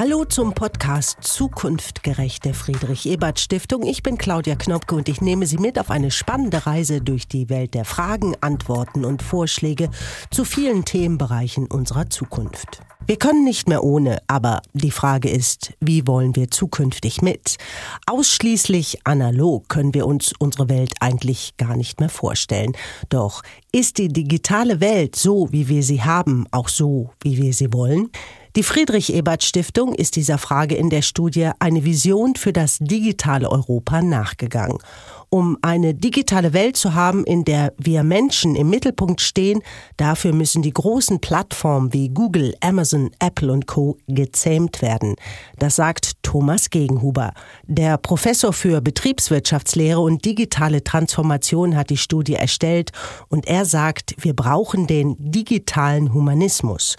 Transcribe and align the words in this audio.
Hallo 0.00 0.24
zum 0.24 0.54
Podcast 0.54 1.18
Zukunftgerecht 1.20 2.46
der 2.46 2.54
Friedrich-Ebert-Stiftung. 2.54 3.82
Ich 3.82 4.02
bin 4.02 4.16
Claudia 4.16 4.54
Knopke 4.54 4.94
und 4.94 5.10
ich 5.10 5.20
nehme 5.20 5.44
Sie 5.44 5.58
mit 5.58 5.78
auf 5.78 5.90
eine 5.90 6.10
spannende 6.10 6.64
Reise 6.64 7.02
durch 7.02 7.28
die 7.28 7.50
Welt 7.50 7.74
der 7.74 7.84
Fragen, 7.84 8.34
Antworten 8.40 9.04
und 9.04 9.22
Vorschläge 9.22 9.90
zu 10.30 10.46
vielen 10.46 10.86
Themenbereichen 10.86 11.66
unserer 11.66 12.08
Zukunft. 12.08 12.80
Wir 13.06 13.18
können 13.18 13.44
nicht 13.44 13.68
mehr 13.68 13.84
ohne, 13.84 14.22
aber 14.26 14.62
die 14.72 14.90
Frage 14.90 15.28
ist, 15.28 15.74
wie 15.80 16.06
wollen 16.06 16.34
wir 16.34 16.50
zukünftig 16.50 17.20
mit? 17.20 17.58
Ausschließlich 18.06 19.00
analog 19.04 19.68
können 19.68 19.92
wir 19.92 20.06
uns 20.06 20.32
unsere 20.38 20.70
Welt 20.70 20.94
eigentlich 21.00 21.58
gar 21.58 21.76
nicht 21.76 22.00
mehr 22.00 22.08
vorstellen. 22.08 22.72
Doch 23.10 23.42
ist 23.70 23.98
die 23.98 24.08
digitale 24.08 24.80
Welt 24.80 25.14
so, 25.14 25.52
wie 25.52 25.68
wir 25.68 25.82
sie 25.82 26.02
haben, 26.02 26.46
auch 26.52 26.68
so, 26.68 27.10
wie 27.20 27.36
wir 27.36 27.52
sie 27.52 27.70
wollen? 27.74 28.10
Die 28.56 28.64
Friedrich-Ebert-Stiftung 28.64 29.94
ist 29.94 30.16
dieser 30.16 30.36
Frage 30.36 30.74
in 30.74 30.90
der 30.90 31.02
Studie 31.02 31.50
eine 31.60 31.84
Vision 31.84 32.34
für 32.34 32.52
das 32.52 32.78
digitale 32.80 33.48
Europa 33.48 34.02
nachgegangen. 34.02 34.78
Um 35.32 35.56
eine 35.62 35.94
digitale 35.94 36.52
Welt 36.54 36.76
zu 36.76 36.94
haben, 36.94 37.24
in 37.24 37.44
der 37.44 37.72
wir 37.78 38.02
Menschen 38.02 38.56
im 38.56 38.68
Mittelpunkt 38.68 39.20
stehen, 39.20 39.62
dafür 39.96 40.32
müssen 40.32 40.60
die 40.60 40.72
großen 40.72 41.20
Plattformen 41.20 41.92
wie 41.92 42.08
Google, 42.08 42.56
Amazon, 42.60 43.12
Apple 43.20 43.52
und 43.52 43.68
Co. 43.68 43.96
gezähmt 44.08 44.82
werden. 44.82 45.14
Das 45.56 45.76
sagt 45.76 46.14
Thomas 46.24 46.70
Gegenhuber. 46.70 47.32
Der 47.68 47.96
Professor 47.96 48.52
für 48.52 48.80
Betriebswirtschaftslehre 48.80 50.00
und 50.00 50.24
digitale 50.24 50.82
Transformation 50.82 51.76
hat 51.76 51.90
die 51.90 51.96
Studie 51.96 52.34
erstellt 52.34 52.90
und 53.28 53.46
er 53.46 53.66
sagt, 53.66 54.16
wir 54.18 54.34
brauchen 54.34 54.88
den 54.88 55.14
digitalen 55.16 56.12
Humanismus. 56.12 56.96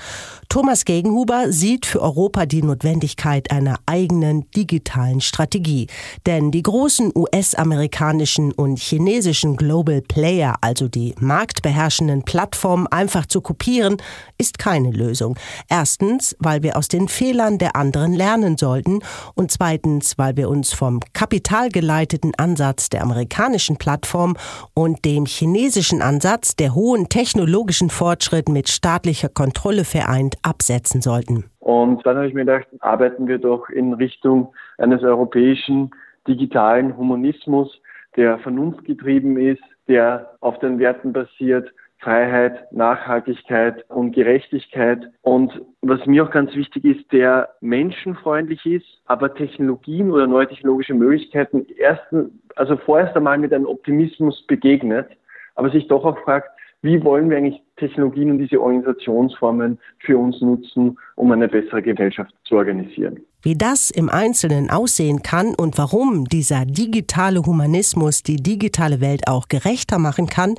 Thomas 0.47 0.85
Gegenhuber 0.85 1.51
sieht 1.51 1.85
für 1.85 2.01
Europa 2.01 2.45
die 2.45 2.61
Notwendigkeit 2.61 3.51
einer 3.51 3.75
eigenen 3.85 4.49
digitalen 4.51 5.19
Strategie. 5.19 5.87
Denn 6.25 6.51
die 6.51 6.63
großen 6.63 7.11
US-amerikanischen 7.13 8.20
amerikanischen 8.21 8.51
und 8.51 8.77
chinesischen 8.77 9.55
Global 9.55 10.01
Player, 10.01 10.55
also 10.61 10.87
die 10.87 11.15
marktbeherrschenden 11.19 12.23
Plattformen, 12.23 12.85
einfach 12.87 13.25
zu 13.25 13.41
kopieren, 13.41 13.97
ist 14.37 14.59
keine 14.59 14.91
Lösung. 14.91 15.35
Erstens, 15.69 16.35
weil 16.39 16.61
wir 16.61 16.77
aus 16.77 16.87
den 16.87 17.07
Fehlern 17.07 17.57
der 17.57 17.75
anderen 17.75 18.13
lernen 18.13 18.57
sollten 18.57 18.99
und 19.35 19.51
zweitens, 19.51 20.19
weil 20.19 20.37
wir 20.37 20.49
uns 20.49 20.71
vom 20.71 20.99
kapitalgeleiteten 21.13 22.33
Ansatz 22.37 22.89
der 22.89 23.01
amerikanischen 23.01 23.77
Plattform 23.77 24.35
und 24.75 25.03
dem 25.03 25.25
chinesischen 25.25 26.03
Ansatz, 26.03 26.55
der 26.55 26.75
hohen 26.75 27.09
technologischen 27.09 27.89
Fortschritt 27.89 28.49
mit 28.49 28.69
staatlicher 28.69 29.29
Kontrolle 29.29 29.83
vereint, 29.83 30.35
absetzen 30.43 31.01
sollten. 31.01 31.45
Und 31.59 32.05
dann 32.05 32.17
habe 32.17 32.27
ich 32.27 32.33
mir 32.35 32.45
gedacht, 32.45 32.67
arbeiten 32.81 33.27
wir 33.27 33.39
doch 33.39 33.69
in 33.69 33.93
Richtung 33.93 34.53
eines 34.77 35.01
europäischen 35.01 35.89
digitalen 36.27 36.95
Humanismus, 36.97 37.81
der 38.15 38.39
vernunftgetrieben 38.39 39.37
ist, 39.37 39.63
der 39.87 40.33
auf 40.41 40.59
den 40.59 40.79
Werten 40.79 41.13
basiert, 41.13 41.71
Freiheit, 42.01 42.71
Nachhaltigkeit 42.71 43.85
und 43.89 44.13
Gerechtigkeit. 44.13 45.11
Und 45.21 45.61
was 45.81 46.03
mir 46.07 46.23
auch 46.23 46.31
ganz 46.31 46.55
wichtig 46.55 46.83
ist, 46.83 47.11
der 47.11 47.49
menschenfreundlich 47.61 48.65
ist, 48.65 48.87
aber 49.05 49.33
Technologien 49.35 50.11
oder 50.11 50.25
neue 50.25 50.47
technologische 50.47 50.95
Möglichkeiten 50.95 51.67
ersten, 51.77 52.41
also 52.55 52.75
vorerst 52.77 53.15
einmal 53.15 53.37
mit 53.37 53.53
einem 53.53 53.67
Optimismus 53.67 54.45
begegnet, 54.47 55.09
aber 55.55 55.69
sich 55.69 55.87
doch 55.87 56.03
auch 56.03 56.17
fragt, 56.19 56.50
wie 56.81 57.03
wollen 57.03 57.29
wir 57.29 57.37
eigentlich 57.37 57.61
Technologien 57.77 58.31
und 58.31 58.39
diese 58.39 58.61
Organisationsformen 58.61 59.79
für 59.99 60.17
uns 60.17 60.39
nutzen, 60.41 60.97
um 61.15 61.31
eine 61.31 61.47
bessere 61.47 61.81
Gesellschaft 61.81 62.33
zu 62.43 62.55
organisieren. 62.55 63.19
Wie 63.43 63.55
das 63.55 63.89
im 63.89 64.09
Einzelnen 64.09 64.69
aussehen 64.69 65.23
kann 65.23 65.55
und 65.55 65.77
warum 65.77 66.25
dieser 66.25 66.65
digitale 66.65 67.43
Humanismus 67.43 68.21
die 68.21 68.35
digitale 68.35 69.01
Welt 69.01 69.27
auch 69.27 69.47
gerechter 69.47 69.97
machen 69.97 70.27
kann, 70.27 70.55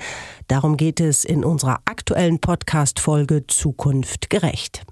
darum 0.49 0.77
geht 0.77 1.00
es 1.00 1.25
in 1.25 1.44
unserer 1.44 1.78
aktuellen 1.84 2.41
Podcast-Folge 2.41 3.47
Zukunft 3.47 4.31
gerecht. 4.31 4.83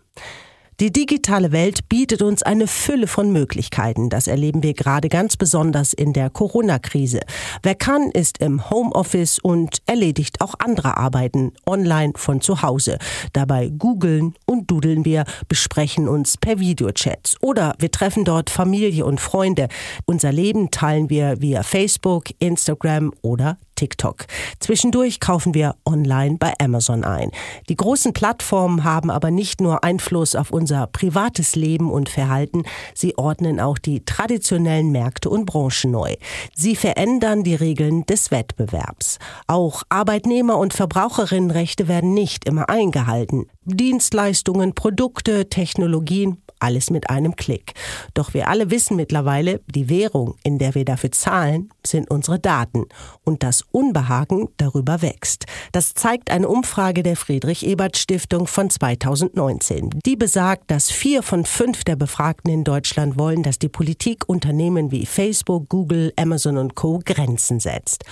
Die 0.81 0.91
digitale 0.91 1.53
Welt 1.53 1.91
bietet 1.91 2.23
uns 2.23 2.43
eine 2.43 2.67
Fülle 2.67 3.07
von 3.07 3.31
Möglichkeiten. 3.31 4.09
Das 4.09 4.27
erleben 4.27 4.63
wir 4.63 4.73
gerade 4.73 5.11
ganz 5.11 5.37
besonders 5.37 5.93
in 5.93 6.15
der 6.15 6.31
Corona-Krise. 6.31 7.21
Wer 7.63 7.75
kann, 7.75 8.11
ist 8.11 8.39
im 8.39 8.71
Homeoffice 8.71 9.39
und 9.41 9.83
erledigt 9.85 10.41
auch 10.41 10.55
andere 10.59 10.97
Arbeiten 10.97 11.53
online 11.67 12.15
von 12.17 12.41
zu 12.41 12.63
Hause. 12.63 12.97
Dabei 13.35 13.69
googeln 13.69 14.33
und 14.47 14.71
dudeln 14.71 15.05
wir, 15.05 15.25
besprechen 15.49 16.09
uns 16.09 16.39
per 16.39 16.59
Videochats 16.59 17.37
oder 17.43 17.75
wir 17.79 17.91
treffen 17.91 18.25
dort 18.25 18.49
Familie 18.49 19.05
und 19.05 19.21
Freunde. 19.21 19.69
Unser 20.07 20.33
Leben 20.33 20.71
teilen 20.71 21.11
wir 21.11 21.43
via 21.43 21.63
Facebook, 21.63 22.31
Instagram 22.39 23.13
oder 23.21 23.59
TikTok. 23.81 24.27
Zwischendurch 24.59 25.21
kaufen 25.21 25.55
wir 25.55 25.75
online 25.87 26.37
bei 26.39 26.53
Amazon 26.61 27.03
ein. 27.03 27.31
Die 27.71 27.77
großen 27.77 28.13
Plattformen 28.13 28.85
haben 28.85 29.11
aber 29.11 29.31
nicht 29.31 29.63
nur 29.63 29.85
Einfluss 29.85 30.37
auf 30.37 30.51
unser 30.51 30.87
privates 30.87 31.57
Leben 31.57 31.91
und 31.91 32.11
Verhalten, 32.11 32.65
sie 32.95 33.17
ordnen 33.17 33.59
auch 33.59 33.79
die 33.79 34.05
traditionellen 34.05 34.93
Märkte 34.93 35.31
und 35.31 35.47
Branchen 35.47 35.91
neu. 35.91 36.17
Sie 36.55 36.77
verändern 36.77 37.43
die 37.43 37.55
Regeln 37.55 38.05
des 38.05 38.31
Wettbewerbs. 38.31 39.19
Auch 39.47 39.83
Arbeitnehmer- 39.89 40.59
und 40.59 40.75
Verbraucherinnenrechte 40.75 41.89
werden 41.89 42.13
nicht 42.13 42.45
immer 42.45 42.69
eingehalten. 42.69 43.47
Dienstleistungen, 43.65 44.75
Produkte, 44.75 45.49
Technologien, 45.51 46.43
alles 46.61 46.91
mit 46.91 47.11
einem 47.11 47.37
Klick. 47.37 47.75
Doch 48.15 48.35
wir 48.35 48.49
alle 48.49 48.71
wissen 48.71 48.97
mittlerweile, 48.97 49.61
die 49.67 49.89
Währung, 49.89 50.37
in 50.43 50.59
der 50.59 50.75
wir 50.75 50.85
dafür 50.85 51.13
zahlen, 51.13 51.71
sind 51.85 52.11
unsere 52.11 52.39
Daten. 52.39 52.87
Und 53.25 53.43
das 53.43 53.65
Unbehagen 53.71 54.49
darüber 54.57 55.03
wächst. 55.03 55.47
Das 55.73 55.95
zeigt 55.95 56.31
eine 56.31 56.49
Umfrage 56.49 57.03
der 57.03 57.17
Friedrich-Ebert-Stiftung 57.17 58.47
von 58.47 58.71
2019. 58.71 59.91
Die 60.05 60.17
besagt, 60.17 60.71
dass 60.71 60.91
vier 60.91 61.23
von 61.23 61.45
fünf 61.45 61.85
der 61.85 61.97
Befragten 61.97 62.53
in 62.53 62.65
Deutschland 62.65 63.19
wollen, 63.19 63.43
dass 63.43 63.59
die 63.59 63.69
Politik 63.69 64.29
Unternehmen 64.29 64.91
wie 64.91 65.07
Facebook, 65.07 65.69
Google, 65.69 66.13
Amazon 66.17 66.59
und 66.59 66.75
Co. 66.75 67.01
Grenzen 67.05 67.61
setzt. 67.61 68.05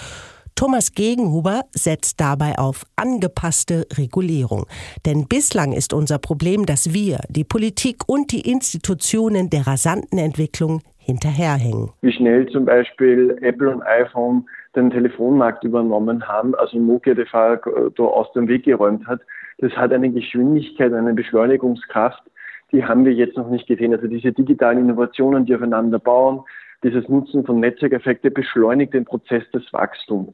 Thomas 0.59 0.93
Gegenhuber 0.93 1.61
setzt 1.71 2.21
dabei 2.21 2.59
auf 2.59 2.85
angepasste 2.97 3.87
Regulierung. 3.97 4.67
Denn 5.07 5.29
bislang 5.29 5.71
ist 5.71 5.95
unser 5.95 6.19
Problem, 6.19 6.67
dass 6.67 6.93
wir, 6.93 7.21
die 7.29 7.45
Politik 7.45 7.99
und 8.09 8.33
die 8.33 8.41
Institutionen 8.41 9.51
der 9.51 9.69
rasanten 9.69 10.19
Entwicklung 10.19 10.81
hinterherhängen. 10.99 11.91
Wie 12.03 12.11
schnell 12.11 12.49
zum 12.49 12.65
Beispiel 12.65 13.39
Apple 13.41 13.71
und 13.71 13.83
iPhone 13.83 14.49
den 14.75 14.91
Telefonmarkt 14.91 15.63
übernommen 15.63 16.27
haben, 16.27 16.57
also 16.57 16.77
Nokia 16.77 17.15
de 17.15 17.27
facto 17.27 18.09
aus 18.09 18.33
dem 18.33 18.49
Weg 18.49 18.65
geräumt 18.65 19.07
hat, 19.07 19.21
das 19.59 19.71
hat 19.77 19.93
eine 19.93 20.11
Geschwindigkeit, 20.11 20.93
eine 20.93 21.15
Beschleunigungskraft, 21.15 22.25
die 22.73 22.85
haben 22.85 23.05
wir 23.05 23.13
jetzt 23.13 23.37
noch 23.37 23.49
nicht 23.49 23.69
gesehen. 23.69 23.95
Also 23.95 24.09
diese 24.09 24.33
digitalen 24.33 24.81
Innovationen, 24.81 25.47
die 25.47 25.55
aufeinander 25.55 26.01
bauen, 26.01 26.41
dieses 26.83 27.09
Nutzen 27.09 27.47
von 27.47 27.61
Netzwerkeffekte 27.61 28.33
beschleunigt 28.33 28.95
den 28.95 29.05
Prozess 29.05 29.49
des 29.53 29.63
Wachstums. 29.73 30.33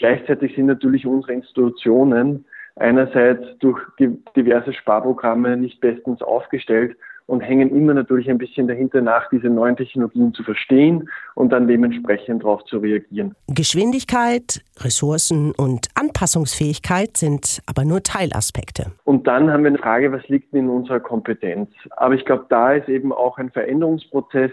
Gleichzeitig 0.00 0.56
sind 0.56 0.64
natürlich 0.64 1.06
unsere 1.06 1.34
Institutionen 1.34 2.46
einerseits 2.76 3.42
durch 3.58 3.78
diverse 4.34 4.72
Sparprogramme 4.72 5.58
nicht 5.58 5.78
bestens 5.82 6.22
aufgestellt 6.22 6.96
und 7.26 7.42
hängen 7.42 7.68
immer 7.76 7.92
natürlich 7.92 8.30
ein 8.30 8.38
bisschen 8.38 8.66
dahinter 8.66 9.02
nach, 9.02 9.28
diese 9.28 9.48
neuen 9.48 9.76
Technologien 9.76 10.32
zu 10.32 10.42
verstehen 10.42 11.10
und 11.34 11.52
dann 11.52 11.68
dementsprechend 11.68 12.42
darauf 12.42 12.64
zu 12.64 12.78
reagieren. 12.78 13.34
Geschwindigkeit, 13.48 14.62
Ressourcen 14.78 15.52
und 15.52 15.88
Anpassungsfähigkeit 15.94 17.18
sind 17.18 17.60
aber 17.66 17.84
nur 17.84 18.02
Teilaspekte. 18.02 18.92
Und 19.04 19.26
dann 19.26 19.52
haben 19.52 19.64
wir 19.64 19.68
eine 19.68 19.78
Frage, 19.78 20.10
was 20.12 20.26
liegt 20.28 20.54
in 20.54 20.70
unserer 20.70 21.00
Kompetenz? 21.00 21.68
Aber 21.90 22.14
ich 22.14 22.24
glaube, 22.24 22.46
da 22.48 22.72
ist 22.72 22.88
eben 22.88 23.12
auch 23.12 23.36
ein 23.36 23.50
Veränderungsprozess, 23.50 24.52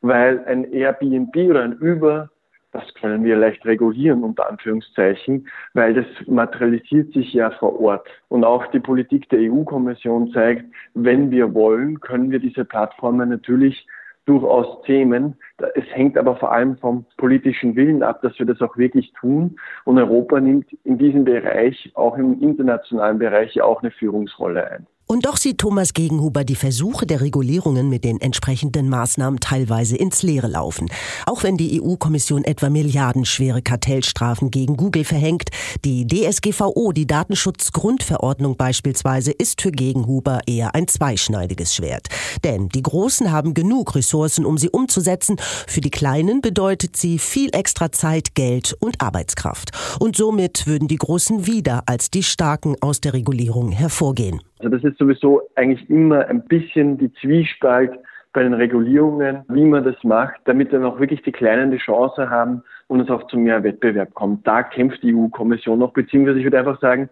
weil 0.00 0.44
ein 0.46 0.64
Airbnb 0.72 1.36
oder 1.36 1.62
ein 1.62 1.78
Uber 1.80 2.28
das 2.72 2.82
können 2.94 3.24
wir 3.24 3.36
leicht 3.36 3.64
regulieren, 3.64 4.22
unter 4.22 4.48
Anführungszeichen, 4.48 5.48
weil 5.74 5.94
das 5.94 6.06
materialisiert 6.26 7.12
sich 7.12 7.32
ja 7.32 7.50
vor 7.50 7.80
Ort. 7.80 8.08
Und 8.28 8.44
auch 8.44 8.66
die 8.68 8.80
Politik 8.80 9.28
der 9.28 9.40
EU-Kommission 9.40 10.30
zeigt, 10.32 10.64
wenn 10.94 11.30
wir 11.30 11.52
wollen, 11.54 12.00
können 12.00 12.30
wir 12.30 12.38
diese 12.38 12.64
Plattformen 12.64 13.28
natürlich 13.28 13.86
durchaus 14.26 14.82
zähmen. 14.84 15.36
Es 15.74 15.84
hängt 15.92 16.16
aber 16.16 16.36
vor 16.36 16.52
allem 16.52 16.76
vom 16.76 17.04
politischen 17.16 17.74
Willen 17.74 18.02
ab, 18.02 18.22
dass 18.22 18.38
wir 18.38 18.46
das 18.46 18.60
auch 18.60 18.76
wirklich 18.76 19.12
tun. 19.14 19.58
Und 19.84 19.98
Europa 19.98 20.40
nimmt 20.40 20.72
in 20.84 20.98
diesem 20.98 21.24
Bereich, 21.24 21.90
auch 21.94 22.16
im 22.16 22.40
internationalen 22.40 23.18
Bereich, 23.18 23.60
auch 23.60 23.82
eine 23.82 23.90
Führungsrolle 23.90 24.70
ein. 24.70 24.86
Und 25.10 25.26
doch 25.26 25.38
sieht 25.38 25.58
Thomas 25.58 25.92
Gegenhuber 25.92 26.44
die 26.44 26.54
Versuche 26.54 27.04
der 27.04 27.20
Regulierungen 27.20 27.88
mit 27.88 28.04
den 28.04 28.20
entsprechenden 28.20 28.88
Maßnahmen 28.88 29.40
teilweise 29.40 29.96
ins 29.96 30.22
Leere 30.22 30.46
laufen. 30.46 30.88
Auch 31.26 31.42
wenn 31.42 31.56
die 31.56 31.82
EU-Kommission 31.82 32.44
etwa 32.44 32.70
milliardenschwere 32.70 33.60
Kartellstrafen 33.60 34.52
gegen 34.52 34.76
Google 34.76 35.02
verhängt, 35.02 35.50
die 35.84 36.06
DSGVO, 36.06 36.92
die 36.92 37.08
Datenschutzgrundverordnung 37.08 38.56
beispielsweise, 38.56 39.32
ist 39.32 39.62
für 39.62 39.72
Gegenhuber 39.72 40.42
eher 40.46 40.76
ein 40.76 40.86
zweischneidiges 40.86 41.74
Schwert. 41.74 42.06
Denn 42.44 42.68
die 42.68 42.84
Großen 42.84 43.32
haben 43.32 43.52
genug 43.52 43.96
Ressourcen, 43.96 44.46
um 44.46 44.58
sie 44.58 44.70
umzusetzen. 44.70 45.38
Für 45.66 45.80
die 45.80 45.90
Kleinen 45.90 46.40
bedeutet 46.40 46.96
sie 46.96 47.18
viel 47.18 47.50
extra 47.52 47.90
Zeit, 47.90 48.36
Geld 48.36 48.76
und 48.78 49.00
Arbeitskraft. 49.00 49.72
Und 49.98 50.14
somit 50.14 50.68
würden 50.68 50.86
die 50.86 50.98
Großen 50.98 51.48
wieder 51.48 51.82
als 51.86 52.12
die 52.12 52.22
Starken 52.22 52.76
aus 52.80 53.00
der 53.00 53.12
Regulierung 53.12 53.72
hervorgehen. 53.72 54.40
Also 54.60 54.76
das 54.76 54.84
ist 54.84 54.98
sowieso 54.98 55.42
eigentlich 55.54 55.88
immer 55.88 56.26
ein 56.26 56.42
bisschen 56.42 56.98
die 56.98 57.12
Zwiespalt 57.14 57.92
bei 58.32 58.42
den 58.42 58.54
Regulierungen, 58.54 59.42
wie 59.48 59.64
man 59.64 59.84
das 59.84 59.96
macht, 60.04 60.40
damit 60.44 60.72
dann 60.72 60.84
auch 60.84 61.00
wirklich 61.00 61.22
die 61.22 61.32
Kleinen 61.32 61.70
die 61.70 61.78
Chance 61.78 62.28
haben 62.28 62.62
und 62.86 63.00
es 63.00 63.10
auch 63.10 63.26
zu 63.26 63.38
mehr 63.38 63.64
Wettbewerb 63.64 64.14
kommt. 64.14 64.46
Da 64.46 64.62
kämpft 64.62 65.02
die 65.02 65.14
EU-Kommission 65.14 65.78
noch, 65.78 65.92
beziehungsweise 65.92 66.38
ich 66.38 66.44
würde 66.44 66.58
einfach 66.58 66.80
sagen, 66.80 67.08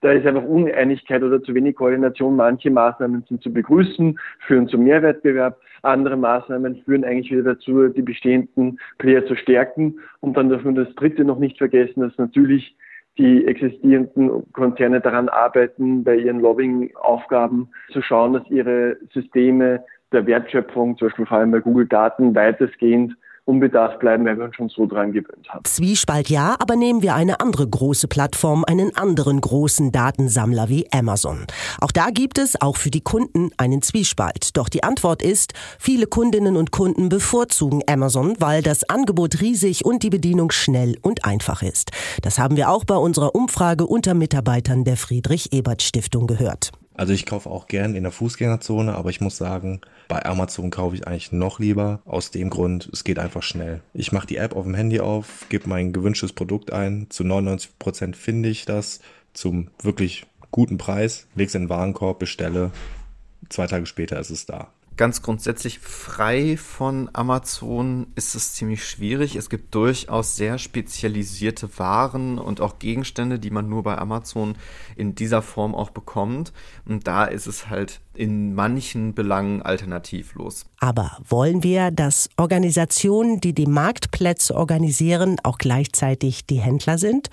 da 0.00 0.12
ist 0.12 0.26
einfach 0.26 0.44
Uneinigkeit 0.44 1.22
oder 1.22 1.42
zu 1.42 1.54
wenig 1.54 1.76
Koordination. 1.76 2.36
Manche 2.36 2.70
Maßnahmen 2.70 3.24
sind 3.28 3.42
zu 3.42 3.52
begrüßen, 3.52 4.18
führen 4.46 4.68
zu 4.68 4.78
mehr 4.78 5.02
Wettbewerb. 5.02 5.58
Andere 5.82 6.16
Maßnahmen 6.16 6.82
führen 6.84 7.04
eigentlich 7.04 7.30
wieder 7.30 7.54
dazu, 7.54 7.88
die 7.88 8.02
bestehenden 8.02 8.78
Player 8.98 9.24
zu 9.26 9.36
stärken. 9.36 9.98
Und 10.20 10.36
dann 10.36 10.48
dürfen 10.48 10.74
wir 10.74 10.84
das 10.84 10.94
Dritte 10.96 11.24
noch 11.24 11.38
nicht 11.38 11.58
vergessen, 11.58 12.00
dass 12.00 12.16
natürlich 12.18 12.76
die 13.18 13.46
existierenden 13.46 14.52
Konzerne 14.52 15.00
daran 15.00 15.28
arbeiten, 15.28 16.04
bei 16.04 16.16
ihren 16.16 16.40
Lobbying-Aufgaben 16.40 17.68
zu 17.90 18.02
schauen, 18.02 18.34
dass 18.34 18.50
ihre 18.50 18.96
Systeme 19.12 19.84
der 20.12 20.26
Wertschöpfung, 20.26 20.96
zum 20.98 21.08
Beispiel 21.08 21.26
vor 21.26 21.38
allem 21.38 21.50
bei 21.50 21.60
Google 21.60 21.86
Daten, 21.86 22.34
weitestgehend 22.34 23.16
unbedarft 23.46 24.00
bleiben, 24.00 24.26
weil 24.26 24.36
wir 24.36 24.44
uns 24.44 24.56
schon 24.56 24.68
so 24.68 24.86
dran 24.86 25.12
gewöhnt 25.12 25.48
haben. 25.48 25.64
Zwiespalt 25.64 26.28
ja, 26.28 26.56
aber 26.58 26.76
nehmen 26.76 27.00
wir 27.02 27.14
eine 27.14 27.40
andere 27.40 27.66
große 27.66 28.08
Plattform, 28.08 28.64
einen 28.66 28.94
anderen 28.96 29.40
großen 29.40 29.92
Datensammler 29.92 30.68
wie 30.68 30.86
Amazon. 30.92 31.46
Auch 31.80 31.92
da 31.92 32.10
gibt 32.10 32.38
es, 32.38 32.60
auch 32.60 32.76
für 32.76 32.90
die 32.90 33.00
Kunden, 33.00 33.50
einen 33.56 33.82
Zwiespalt. 33.82 34.56
Doch 34.56 34.68
die 34.68 34.82
Antwort 34.82 35.22
ist, 35.22 35.54
viele 35.78 36.06
Kundinnen 36.06 36.56
und 36.56 36.72
Kunden 36.72 37.08
bevorzugen 37.08 37.82
Amazon, 37.88 38.34
weil 38.40 38.62
das 38.62 38.88
Angebot 38.88 39.40
riesig 39.40 39.84
und 39.84 40.02
die 40.02 40.10
Bedienung 40.10 40.50
schnell 40.50 40.96
und 41.02 41.24
einfach 41.24 41.62
ist. 41.62 41.92
Das 42.22 42.38
haben 42.38 42.56
wir 42.56 42.68
auch 42.68 42.84
bei 42.84 42.96
unserer 42.96 43.34
Umfrage 43.34 43.86
unter 43.86 44.14
Mitarbeitern 44.14 44.84
der 44.84 44.96
Friedrich 44.96 45.52
Ebert 45.52 45.82
Stiftung 45.82 46.26
gehört. 46.26 46.72
Also 46.96 47.12
ich 47.12 47.26
kaufe 47.26 47.50
auch 47.50 47.66
gern 47.66 47.94
in 47.94 48.04
der 48.04 48.12
Fußgängerzone, 48.12 48.94
aber 48.94 49.10
ich 49.10 49.20
muss 49.20 49.36
sagen, 49.36 49.82
bei 50.08 50.24
Amazon 50.24 50.70
kaufe 50.70 50.96
ich 50.96 51.06
eigentlich 51.06 51.30
noch 51.30 51.58
lieber. 51.58 52.00
Aus 52.06 52.30
dem 52.30 52.48
Grund, 52.48 52.88
es 52.92 53.04
geht 53.04 53.18
einfach 53.18 53.42
schnell. 53.42 53.82
Ich 53.92 54.12
mache 54.12 54.26
die 54.26 54.36
App 54.36 54.56
auf 54.56 54.64
dem 54.64 54.74
Handy 54.74 55.00
auf, 55.00 55.46
gebe 55.50 55.68
mein 55.68 55.92
gewünschtes 55.92 56.32
Produkt 56.32 56.72
ein. 56.72 57.06
Zu 57.10 57.24
99 57.24 57.78
Prozent 57.78 58.16
finde 58.16 58.48
ich 58.48 58.64
das 58.64 59.00
zum 59.34 59.68
wirklich 59.82 60.26
guten 60.50 60.78
Preis, 60.78 61.26
lege 61.34 61.48
es 61.48 61.54
in 61.54 61.64
den 61.64 61.68
Warenkorb, 61.68 62.18
bestelle. 62.18 62.70
Zwei 63.50 63.66
Tage 63.66 63.84
später 63.84 64.18
ist 64.18 64.30
es 64.30 64.46
da 64.46 64.72
ganz 64.96 65.22
grundsätzlich 65.22 65.78
frei 65.78 66.56
von 66.56 67.10
Amazon 67.12 68.06
ist 68.14 68.34
es 68.34 68.54
ziemlich 68.54 68.84
schwierig. 68.84 69.36
Es 69.36 69.50
gibt 69.50 69.74
durchaus 69.74 70.36
sehr 70.36 70.58
spezialisierte 70.58 71.78
Waren 71.78 72.38
und 72.38 72.60
auch 72.60 72.78
Gegenstände, 72.78 73.38
die 73.38 73.50
man 73.50 73.68
nur 73.68 73.82
bei 73.82 73.98
Amazon 73.98 74.56
in 74.96 75.14
dieser 75.14 75.42
Form 75.42 75.74
auch 75.74 75.90
bekommt. 75.90 76.52
Und 76.86 77.06
da 77.06 77.24
ist 77.24 77.46
es 77.46 77.68
halt 77.68 78.00
in 78.14 78.54
manchen 78.54 79.14
Belangen 79.14 79.62
alternativlos. 79.62 80.66
Aber 80.80 81.18
wollen 81.28 81.62
wir, 81.62 81.90
dass 81.90 82.30
Organisationen, 82.36 83.40
die 83.40 83.52
die 83.52 83.66
Marktplätze 83.66 84.54
organisieren, 84.54 85.36
auch 85.42 85.58
gleichzeitig 85.58 86.46
die 86.46 86.60
Händler 86.60 86.98
sind? 86.98 87.28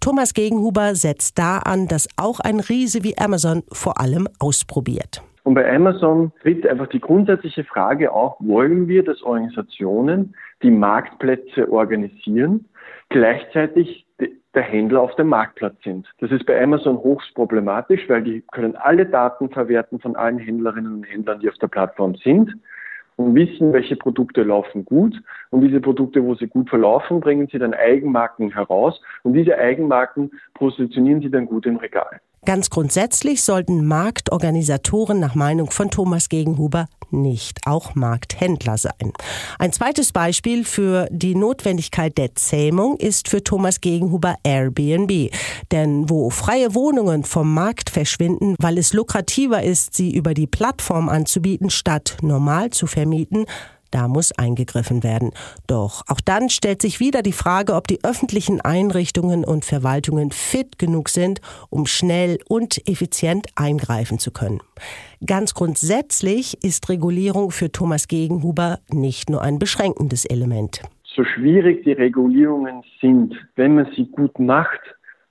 Thomas 0.00 0.32
Gegenhuber 0.32 0.94
setzt 0.94 1.38
da 1.38 1.58
an, 1.58 1.88
dass 1.88 2.08
auch 2.16 2.40
ein 2.40 2.60
Riese 2.60 3.02
wie 3.02 3.18
Amazon 3.18 3.64
vor 3.72 4.00
allem 4.00 4.28
ausprobiert. 4.38 5.22
Und 5.44 5.54
bei 5.54 5.72
Amazon 5.74 6.32
tritt 6.42 6.66
einfach 6.66 6.88
die 6.88 7.00
grundsätzliche 7.00 7.64
Frage 7.64 8.12
auf, 8.12 8.36
wollen 8.38 8.88
wir, 8.88 9.04
dass 9.04 9.22
Organisationen 9.22 10.34
die 10.62 10.70
Marktplätze 10.70 11.70
organisieren, 11.70 12.66
gleichzeitig 13.08 14.06
der 14.54 14.62
Händler 14.62 15.02
auf 15.02 15.14
dem 15.14 15.28
Marktplatz 15.28 15.76
sind. 15.84 16.06
Das 16.20 16.30
ist 16.30 16.46
bei 16.46 16.60
Amazon 16.60 16.96
hochst 16.96 17.34
problematisch, 17.34 18.08
weil 18.08 18.22
die 18.22 18.42
können 18.50 18.76
alle 18.76 19.06
Daten 19.06 19.50
verwerten 19.50 20.00
von 20.00 20.16
allen 20.16 20.38
Händlerinnen 20.38 20.94
und 20.94 21.04
Händlern, 21.04 21.40
die 21.40 21.48
auf 21.48 21.58
der 21.58 21.68
Plattform 21.68 22.16
sind 22.16 22.54
und 23.16 23.34
wissen, 23.34 23.72
welche 23.72 23.96
Produkte 23.96 24.42
laufen 24.42 24.84
gut. 24.84 25.20
Und 25.50 25.60
diese 25.60 25.80
Produkte, 25.80 26.24
wo 26.24 26.34
sie 26.34 26.46
gut 26.46 26.70
verlaufen, 26.70 27.20
bringen 27.20 27.48
sie 27.50 27.58
dann 27.58 27.74
Eigenmarken 27.74 28.52
heraus. 28.52 29.00
Und 29.22 29.34
diese 29.34 29.58
Eigenmarken 29.58 30.30
positionieren 30.54 31.20
sie 31.20 31.30
dann 31.30 31.46
gut 31.46 31.66
im 31.66 31.76
Regal. 31.76 32.20
Ganz 32.44 32.70
grundsätzlich 32.70 33.42
sollten 33.42 33.84
Marktorganisatoren 33.86 35.20
nach 35.20 35.34
Meinung 35.34 35.70
von 35.70 35.90
Thomas 35.90 36.28
Gegenhuber 36.28 36.86
nicht 37.10 37.60
auch 37.66 37.94
Markthändler 37.94 38.76
sein. 38.78 39.12
Ein 39.58 39.72
zweites 39.72 40.12
Beispiel 40.12 40.64
für 40.64 41.08
die 41.10 41.34
Notwendigkeit 41.34 42.16
der 42.18 42.34
Zähmung 42.34 42.96
ist 42.96 43.28
für 43.28 43.42
Thomas 43.42 43.80
Gegenhuber 43.80 44.36
Airbnb. 44.42 45.30
Denn 45.70 46.10
wo 46.10 46.30
freie 46.30 46.74
Wohnungen 46.74 47.24
vom 47.24 47.52
Markt 47.52 47.90
verschwinden, 47.90 48.56
weil 48.58 48.78
es 48.78 48.92
lukrativer 48.92 49.62
ist, 49.62 49.94
sie 49.94 50.14
über 50.14 50.34
die 50.34 50.46
Plattform 50.46 51.08
anzubieten, 51.08 51.70
statt 51.70 52.18
normal 52.22 52.70
zu 52.70 52.86
vermieten, 52.86 53.46
da 53.90 54.08
muss 54.08 54.32
eingegriffen 54.32 55.02
werden. 55.02 55.32
Doch 55.66 56.02
auch 56.08 56.20
dann 56.20 56.48
stellt 56.48 56.82
sich 56.82 57.00
wieder 57.00 57.22
die 57.22 57.32
Frage, 57.32 57.74
ob 57.74 57.86
die 57.86 58.04
öffentlichen 58.04 58.60
Einrichtungen 58.60 59.44
und 59.44 59.64
Verwaltungen 59.64 60.30
fit 60.30 60.78
genug 60.78 61.08
sind, 61.08 61.40
um 61.70 61.86
schnell 61.86 62.38
und 62.48 62.86
effizient 62.88 63.46
eingreifen 63.56 64.18
zu 64.18 64.30
können. 64.30 64.60
Ganz 65.24 65.54
grundsätzlich 65.54 66.62
ist 66.62 66.88
Regulierung 66.88 67.50
für 67.50 67.72
Thomas 67.72 68.08
Gegenhuber 68.08 68.78
nicht 68.90 69.30
nur 69.30 69.42
ein 69.42 69.58
beschränkendes 69.58 70.24
Element. 70.24 70.82
So 71.04 71.24
schwierig 71.24 71.82
die 71.84 71.92
Regulierungen 71.92 72.82
sind, 73.00 73.34
wenn 73.56 73.74
man 73.74 73.88
sie 73.96 74.06
gut 74.06 74.38
macht, 74.38 74.80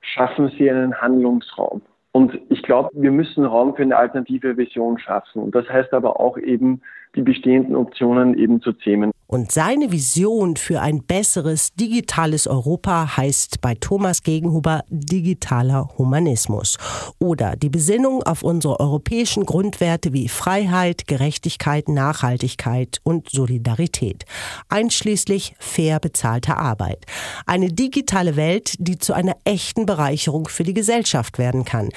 schaffen 0.02 0.52
sie 0.58 0.70
einen 0.70 0.94
Handlungsraum. 0.96 1.82
Und 2.18 2.40
ich 2.50 2.64
glaube, 2.64 2.90
wir 2.94 3.12
müssen 3.12 3.46
Raum 3.46 3.76
für 3.76 3.84
eine 3.84 3.96
alternative 3.96 4.58
Vision 4.58 4.98
schaffen. 4.98 5.40
Und 5.40 5.54
das 5.54 5.70
heißt 5.70 5.94
aber 5.94 6.20
auch 6.20 6.36
eben, 6.40 6.82
die 7.16 7.22
bestehenden 7.22 7.76
Optionen 7.76 8.36
eben 8.40 8.60
zu 8.60 8.74
zähmen. 8.74 9.12
Und 9.28 9.52
seine 9.52 9.92
Vision 9.92 10.56
für 10.56 10.80
ein 10.80 11.04
besseres 11.04 11.74
digitales 11.74 12.48
Europa 12.48 13.18
heißt 13.18 13.60
bei 13.60 13.76
Thomas 13.76 14.24
Gegenhuber 14.24 14.86
digitaler 14.90 15.90
Humanismus 15.98 16.78
oder 17.20 17.58
die 17.58 17.68
Besinnung 17.68 18.24
auf 18.24 18.42
unsere 18.42 18.80
europäischen 18.80 19.46
Grundwerte 19.46 20.14
wie 20.14 20.30
Freiheit, 20.30 21.08
Gerechtigkeit, 21.08 21.90
Nachhaltigkeit 21.90 23.00
und 23.04 23.30
Solidarität, 23.30 24.24
einschließlich 24.70 25.56
fair 25.60 26.00
bezahlter 26.00 26.58
Arbeit. 26.58 27.06
Eine 27.46 27.68
digitale 27.68 28.38
Welt, 28.38 28.76
die 28.80 28.98
zu 28.98 29.12
einer 29.12 29.36
echten 29.44 29.86
Bereicherung 29.86 30.48
für 30.48 30.64
die 30.64 30.74
Gesellschaft 30.74 31.38
werden 31.38 31.66
kann. 31.66 31.90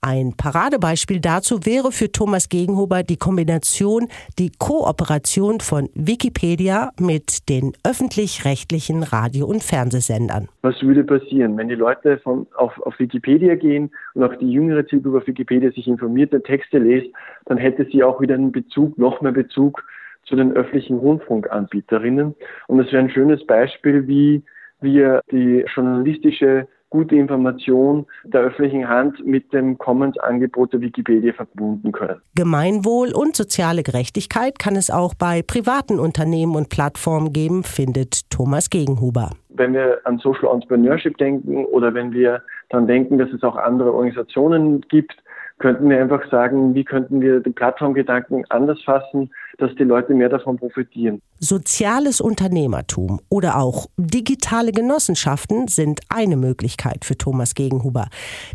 Ein 0.00 0.34
Paradebeispiel 0.36 1.18
dazu 1.20 1.66
wäre 1.66 1.90
für 1.90 2.12
Thomas 2.12 2.48
Gegenhuber 2.48 3.02
die 3.02 3.16
Kombination, 3.16 4.06
die 4.38 4.52
Kooperation 4.56 5.58
von 5.58 5.88
Wikipedia 5.94 6.92
mit 7.00 7.48
den 7.48 7.72
öffentlich-rechtlichen 7.82 9.02
Radio- 9.02 9.46
und 9.46 9.64
Fernsehsendern. 9.64 10.48
Was 10.62 10.80
würde 10.82 11.02
passieren, 11.02 11.56
wenn 11.56 11.66
die 11.66 11.74
Leute 11.74 12.18
von, 12.18 12.46
auf, 12.54 12.80
auf 12.82 12.96
Wikipedia 13.00 13.56
gehen 13.56 13.90
und 14.14 14.22
auch 14.22 14.36
die 14.36 14.52
jüngere 14.52 14.86
Zielgruppe 14.86 15.18
auf 15.18 15.26
Wikipedia 15.26 15.72
sich 15.72 15.88
informiert 15.88 16.32
und 16.32 16.44
Texte 16.44 16.78
liest, 16.78 17.12
dann 17.46 17.58
hätte 17.58 17.84
sie 17.90 18.04
auch 18.04 18.20
wieder 18.20 18.36
einen 18.36 18.52
Bezug, 18.52 18.96
noch 18.98 19.20
mehr 19.20 19.32
Bezug 19.32 19.82
zu 20.26 20.36
den 20.36 20.52
öffentlichen 20.52 20.98
Rundfunkanbieterinnen. 20.98 22.36
Und 22.68 22.78
das 22.78 22.92
wäre 22.92 23.02
ein 23.02 23.10
schönes 23.10 23.44
Beispiel, 23.48 24.06
wie 24.06 24.44
wir 24.80 25.22
die 25.32 25.64
journalistische 25.74 26.68
gute 26.90 27.16
Information 27.16 28.06
der 28.24 28.42
öffentlichen 28.42 28.88
Hand 28.88 29.24
mit 29.24 29.52
dem 29.52 29.78
Commons-Angebot 29.78 30.72
der 30.72 30.80
Wikipedia 30.80 31.32
verbunden 31.32 31.92
können. 31.92 32.20
Gemeinwohl 32.34 33.12
und 33.12 33.36
soziale 33.36 33.82
Gerechtigkeit 33.82 34.58
kann 34.58 34.76
es 34.76 34.90
auch 34.90 35.14
bei 35.14 35.42
privaten 35.42 35.98
Unternehmen 35.98 36.54
und 36.54 36.68
Plattformen 36.68 37.32
geben, 37.32 37.62
findet 37.62 38.30
Thomas 38.30 38.70
Gegenhuber. 38.70 39.30
Wenn 39.50 39.74
wir 39.74 40.00
an 40.04 40.18
Social 40.18 40.52
Entrepreneurship 40.52 41.18
denken 41.18 41.64
oder 41.66 41.92
wenn 41.92 42.12
wir 42.12 42.42
dann 42.70 42.86
denken, 42.86 43.18
dass 43.18 43.30
es 43.32 43.42
auch 43.42 43.56
andere 43.56 43.92
Organisationen 43.92 44.80
gibt, 44.82 45.16
könnten 45.58 45.90
wir 45.90 46.00
einfach 46.00 46.28
sagen, 46.30 46.74
wie 46.74 46.84
könnten 46.84 47.20
wir 47.20 47.40
den 47.40 47.54
Plattformgedanken 47.54 48.44
anders 48.48 48.82
fassen, 48.84 49.30
dass 49.58 49.74
die 49.74 49.84
Leute 49.84 50.14
mehr 50.14 50.28
davon 50.28 50.56
profitieren. 50.56 51.20
Soziales 51.40 52.20
Unternehmertum 52.20 53.20
oder 53.28 53.58
auch 53.58 53.86
digitale 53.96 54.72
Genossenschaften 54.72 55.68
sind 55.68 56.00
eine 56.08 56.36
Möglichkeit 56.36 57.04
für 57.04 57.16
Thomas 57.16 57.54
Gegenhuber. 57.54 58.06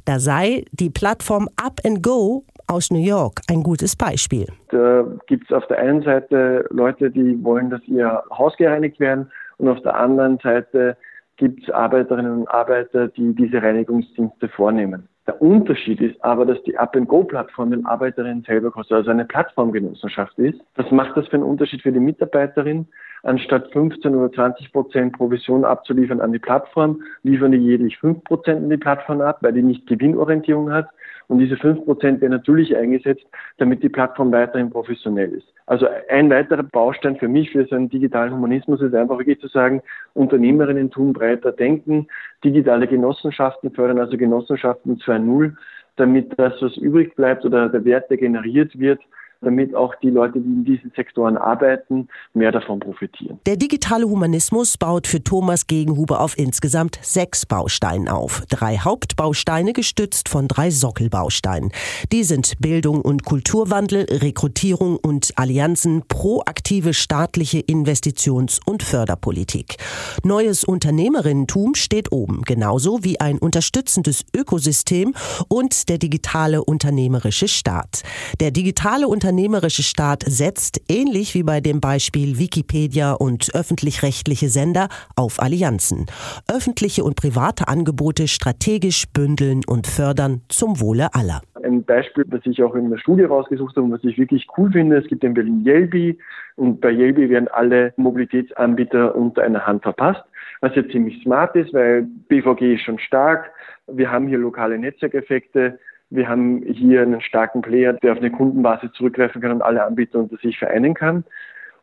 Da 0.06 0.20
sei 0.20 0.66
die 0.72 0.90
Plattform 0.90 1.50
Up 1.62 1.82
and 1.86 2.02
Go 2.02 2.46
aus 2.68 2.90
New 2.90 3.04
York 3.04 3.42
ein 3.50 3.64
gutes 3.64 3.96
Beispiel. 3.96 4.48
Da 4.70 5.06
gibt 5.28 5.52
es 5.52 5.56
auf 5.56 5.68
der 5.68 5.80
einen 5.80 6.02
Seite 6.04 6.66
Leute, 6.70 7.12
die 7.12 7.44
wollen, 7.44 7.70
dass 7.70 7.82
ihr 7.88 8.24
Haus 8.32 8.56
gereinigt 8.58 9.00
werden 9.00 9.30
und 9.58 9.68
auf 9.68 9.82
der 9.82 9.96
anderen 9.96 10.40
Seite 10.40 10.96
gibt 11.36 11.64
es 11.64 11.70
Arbeiterinnen 11.70 12.40
und 12.42 12.48
Arbeiter, 12.48 13.10
die 13.10 13.34
diese 13.36 13.62
Reinigungsdienste 13.62 14.48
vornehmen. 14.50 15.10
Der 15.26 15.42
Unterschied 15.42 16.02
ist 16.02 16.22
aber, 16.22 16.46
dass 16.46 16.62
die 16.64 16.78
Up-and-Go-Plattform 16.78 17.72
den 17.72 17.86
Arbeiterinnen 17.86 18.44
selber 18.44 18.72
kostet, 18.72 18.98
also 18.98 19.12
eine 19.12 19.24
Plattformgenossenschaft 19.24 20.38
ist. 20.38 20.60
Was 20.76 20.92
macht 20.92 21.16
das 21.16 21.28
für 21.28 21.36
einen 21.36 21.44
Unterschied 21.44 21.82
für 21.82 21.94
die 21.94 22.00
Mitarbeiterin? 22.00 22.88
Anstatt 23.24 23.72
15 23.72 24.14
oder 24.16 24.34
20 24.34 24.74
Prozent 24.74 25.18
Provision 25.18 25.64
abzuliefern 25.64 26.20
an 26.20 26.34
die 26.34 26.40
Plattform, 26.40 27.02
liefern 27.24 27.54
die 27.54 27.58
jährlich 27.58 27.98
5 28.00 28.22
Prozent 28.26 28.64
an 28.64 28.70
die 28.70 28.76
Plattform 28.76 29.22
ab, 29.22 29.38
weil 29.40 29.54
die 29.54 29.64
nicht 29.64 29.88
Gewinnorientierung 29.88 30.74
hat. 30.74 30.90
Und 31.28 31.40
diese 31.40 31.58
5 31.58 31.86
Prozent 31.86 32.22
werden 32.22 32.32
natürlich 32.32 32.76
eingesetzt, 32.76 33.26
damit 33.58 33.82
die 33.84 33.90
Plattform 33.90 34.32
weiterhin 34.32 34.70
professionell 34.70 35.32
ist. 35.32 35.48
Also 35.66 35.88
ein 36.10 36.30
weiterer 36.30 36.64
Baustein 36.64 37.16
für 37.16 37.28
mich, 37.28 37.52
für 37.52 37.66
so 37.66 37.76
einen 37.76 37.90
digitalen 37.90 38.34
Humanismus 38.34 38.82
ist 38.82 38.94
einfach 38.94 39.18
wirklich 39.18 39.40
zu 39.40 39.48
sagen, 39.48 39.82
Unternehmerinnen 40.14 40.92
tun 40.92 41.14
breiter 41.14 41.52
denken, 41.52 42.08
digitale 42.44 42.88
Genossenschaften 42.88 43.72
fördern, 43.72 44.00
also 44.00 44.18
Genossenschaften 44.18 44.98
2.0, 44.98 45.54
damit 45.96 46.34
das, 46.38 46.54
was 46.62 46.76
übrig 46.78 47.16
bleibt 47.16 47.46
oder 47.46 47.70
der 47.70 47.86
Wert, 47.86 48.10
der 48.10 48.18
generiert 48.18 48.78
wird, 48.78 49.00
damit 49.44 49.76
auch 49.76 49.94
die 50.02 50.10
Leute, 50.10 50.40
die 50.40 50.50
in 50.50 50.66
diesen 50.66 50.92
Sektoren 50.96 51.38
arbeiten, 51.38 52.08
mehr 52.34 52.52
davon 52.52 52.80
profitieren. 52.80 53.40
Der 53.46 53.58
digitale 53.58 54.08
Humanismus 54.08 54.78
baut 54.78 55.08
für 55.08 55.24
Thomas 55.24 55.68
Gegenhuber 55.68 56.22
auf 56.22 56.38
insgesamt 56.38 57.00
sechs 57.02 57.46
Bausteinen 57.46 58.08
auf. 58.08 58.44
Drei 58.50 58.78
Hauptbausteine 58.78 59.74
gestützt 59.74 60.30
von 60.30 60.48
drei 60.48 60.72
Sockelbausteinen. 60.72 61.72
Die 62.12 62.24
sind 62.24 62.54
Bildung 62.60 63.02
und 63.02 63.26
Kulturwandel, 63.26 64.06
Rekrutierung 64.10 64.98
und 64.98 65.32
Allianzen, 65.36 66.04
proaktive 66.08 66.94
staatliche 66.94 67.60
Investitions- 67.60 68.60
und 68.66 68.84
Förderpolitik. 68.84 69.78
Neues 70.24 70.64
Unternehmerinnentum 70.64 71.76
steht 71.76 72.12
oben, 72.12 72.42
genauso 72.44 73.04
wie 73.04 73.20
ein 73.20 73.38
unterstützendes 73.38 74.26
Ökosystem 74.36 75.14
und 75.48 75.90
der 75.90 75.98
digitale 75.98 76.64
unternehmerische 76.64 77.48
Staat. 77.48 78.04
Der 78.40 78.52
digitale 78.52 79.08
Unternehmerische 79.08 79.33
unternehmerische 79.34 79.82
Staat 79.82 80.22
setzt, 80.28 80.80
ähnlich 80.88 81.34
wie 81.34 81.42
bei 81.42 81.60
dem 81.60 81.82
Beispiel 81.82 82.38
Wikipedia 82.38 83.14
und 83.14 83.50
öffentlich-rechtliche 83.56 84.48
Sender, 84.48 84.90
auf 85.16 85.42
Allianzen. 85.42 86.06
Öffentliche 86.48 87.04
und 87.04 87.16
private 87.16 87.68
Angebote 87.68 88.28
strategisch 88.28 89.06
bündeln 89.12 89.62
und 89.66 89.88
fördern 89.88 90.42
zum 90.50 90.80
Wohle 90.80 91.16
aller. 91.16 91.42
Ein 91.64 91.84
Beispiel, 91.84 92.26
das 92.28 92.42
ich 92.46 92.62
auch 92.62 92.76
in 92.76 92.92
der 92.92 93.00
Studie 93.00 93.24
rausgesucht 93.24 93.76
habe 93.76 93.88
und 93.88 93.94
was 93.94 94.04
ich 94.04 94.20
wirklich 94.20 94.46
cool 94.56 94.72
finde, 94.72 94.98
es 94.98 95.08
gibt 95.08 95.24
in 95.24 95.34
Berlin 95.34 95.66
Yelby 95.66 96.20
und 96.56 96.80
bei 96.80 96.92
Yelby 96.92 97.32
werden 97.32 97.48
alle 97.48 97.92
Mobilitätsanbieter 97.98 99.16
unter 99.16 99.42
einer 99.42 99.66
Hand 99.66 99.82
verpasst 99.82 100.24
was 100.64 100.74
ja 100.78 100.88
ziemlich 100.88 101.22
smart 101.22 101.58
ist, 101.58 101.74
weil 101.74 102.04
BVG 102.30 102.76
ist 102.76 102.84
schon 102.84 102.98
stark. 102.98 103.52
Wir 103.88 104.10
haben 104.10 104.30
hier 104.30 104.38
lokale 104.38 104.80
Netzwerkeffekte. 104.80 105.78
Wir 106.14 106.30
haben 106.30 106.62
hier 106.68 107.02
einen 107.02 107.22
starken 107.22 107.64
Player, 107.64 107.94
der 107.94 108.12
auf 108.12 108.20
eine 108.20 108.30
Kundenbasis 108.30 108.92
zurückgreifen 108.92 109.42
kann 109.42 109.52
und 109.52 109.62
alle 109.64 109.84
Anbieter 109.84 110.20
unter 110.20 110.38
sich 110.38 110.60
vereinen 110.60 110.94
kann. 110.94 111.24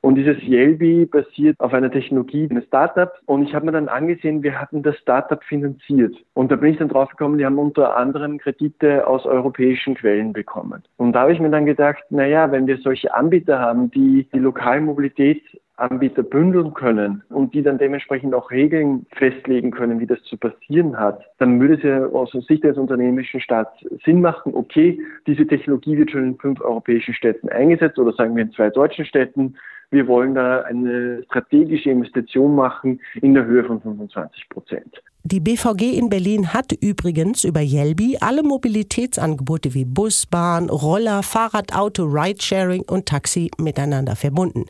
Und 0.02 0.14
dieses 0.14 0.40
Yelby 0.42 1.04
basiert 1.04 1.58
auf 1.58 1.74
einer 1.74 1.90
Technologie 1.90 2.48
eines 2.48 2.64
Startups. 2.64 3.18
Und 3.26 3.42
ich 3.42 3.54
habe 3.54 3.66
mir 3.66 3.72
dann 3.72 3.88
angesehen, 3.88 4.42
wir 4.42 4.58
hatten 4.58 4.82
das 4.82 4.96
Startup 4.98 5.42
finanziert. 5.44 6.14
Und 6.32 6.50
da 6.50 6.56
bin 6.56 6.72
ich 6.72 6.78
dann 6.78 6.88
drauf 6.88 7.10
gekommen, 7.10 7.38
die 7.38 7.44
haben 7.44 7.58
unter 7.58 7.96
anderem 7.96 8.38
Kredite 8.38 9.06
aus 9.06 9.26
europäischen 9.26 9.96
Quellen 9.96 10.32
bekommen. 10.32 10.82
Und 10.96 11.12
da 11.12 11.22
habe 11.22 11.32
ich 11.32 11.40
mir 11.40 11.50
dann 11.50 11.66
gedacht, 11.66 12.04
naja, 12.10 12.50
wenn 12.50 12.66
wir 12.66 12.78
solche 12.78 13.12
Anbieter 13.14 13.58
haben, 13.58 13.90
die 13.90 14.26
die 14.32 14.40
Mobilität 14.40 15.42
Anbieter 15.80 16.22
bündeln 16.22 16.74
können 16.74 17.22
und 17.30 17.54
die 17.54 17.62
dann 17.62 17.78
dementsprechend 17.78 18.34
auch 18.34 18.50
Regeln 18.50 19.06
festlegen 19.12 19.70
können, 19.70 20.00
wie 20.00 20.06
das 20.06 20.22
zu 20.24 20.36
passieren 20.36 20.98
hat, 20.98 21.22
dann 21.38 21.60
würde 21.60 21.74
es 21.74 21.82
ja 21.82 22.06
aus 22.06 22.32
Sicht 22.46 22.64
des 22.64 22.76
unternehmerischen 22.76 23.40
Staats 23.40 23.72
Sinn 24.04 24.20
machen, 24.20 24.54
okay, 24.54 25.00
diese 25.26 25.46
Technologie 25.46 25.96
wird 25.96 26.10
schon 26.10 26.24
in 26.24 26.38
fünf 26.38 26.60
europäischen 26.60 27.14
Städten 27.14 27.48
eingesetzt 27.48 27.98
oder 27.98 28.12
sagen 28.12 28.36
wir 28.36 28.42
in 28.42 28.52
zwei 28.52 28.70
deutschen 28.70 29.04
Städten. 29.04 29.56
Wir 29.90 30.06
wollen 30.06 30.34
da 30.34 30.62
eine 30.62 31.24
strategische 31.24 31.90
Investition 31.90 32.54
machen 32.54 33.00
in 33.22 33.34
der 33.34 33.44
Höhe 33.44 33.64
von 33.64 33.80
25 33.80 34.48
Prozent. 34.48 35.02
Die 35.24 35.40
BVG 35.40 35.98
in 35.98 36.08
Berlin 36.08 36.54
hat 36.54 36.72
übrigens 36.80 37.44
über 37.44 37.60
Yelby 37.60 38.16
alle 38.20 38.42
Mobilitätsangebote 38.42 39.74
wie 39.74 39.84
Bus, 39.84 40.26
Bahn, 40.26 40.70
Roller, 40.70 41.22
Fahrrad, 41.22 41.76
Auto, 41.76 42.04
Ridesharing 42.04 42.84
und 42.88 43.06
Taxi 43.06 43.50
miteinander 43.58 44.16
verbunden. 44.16 44.64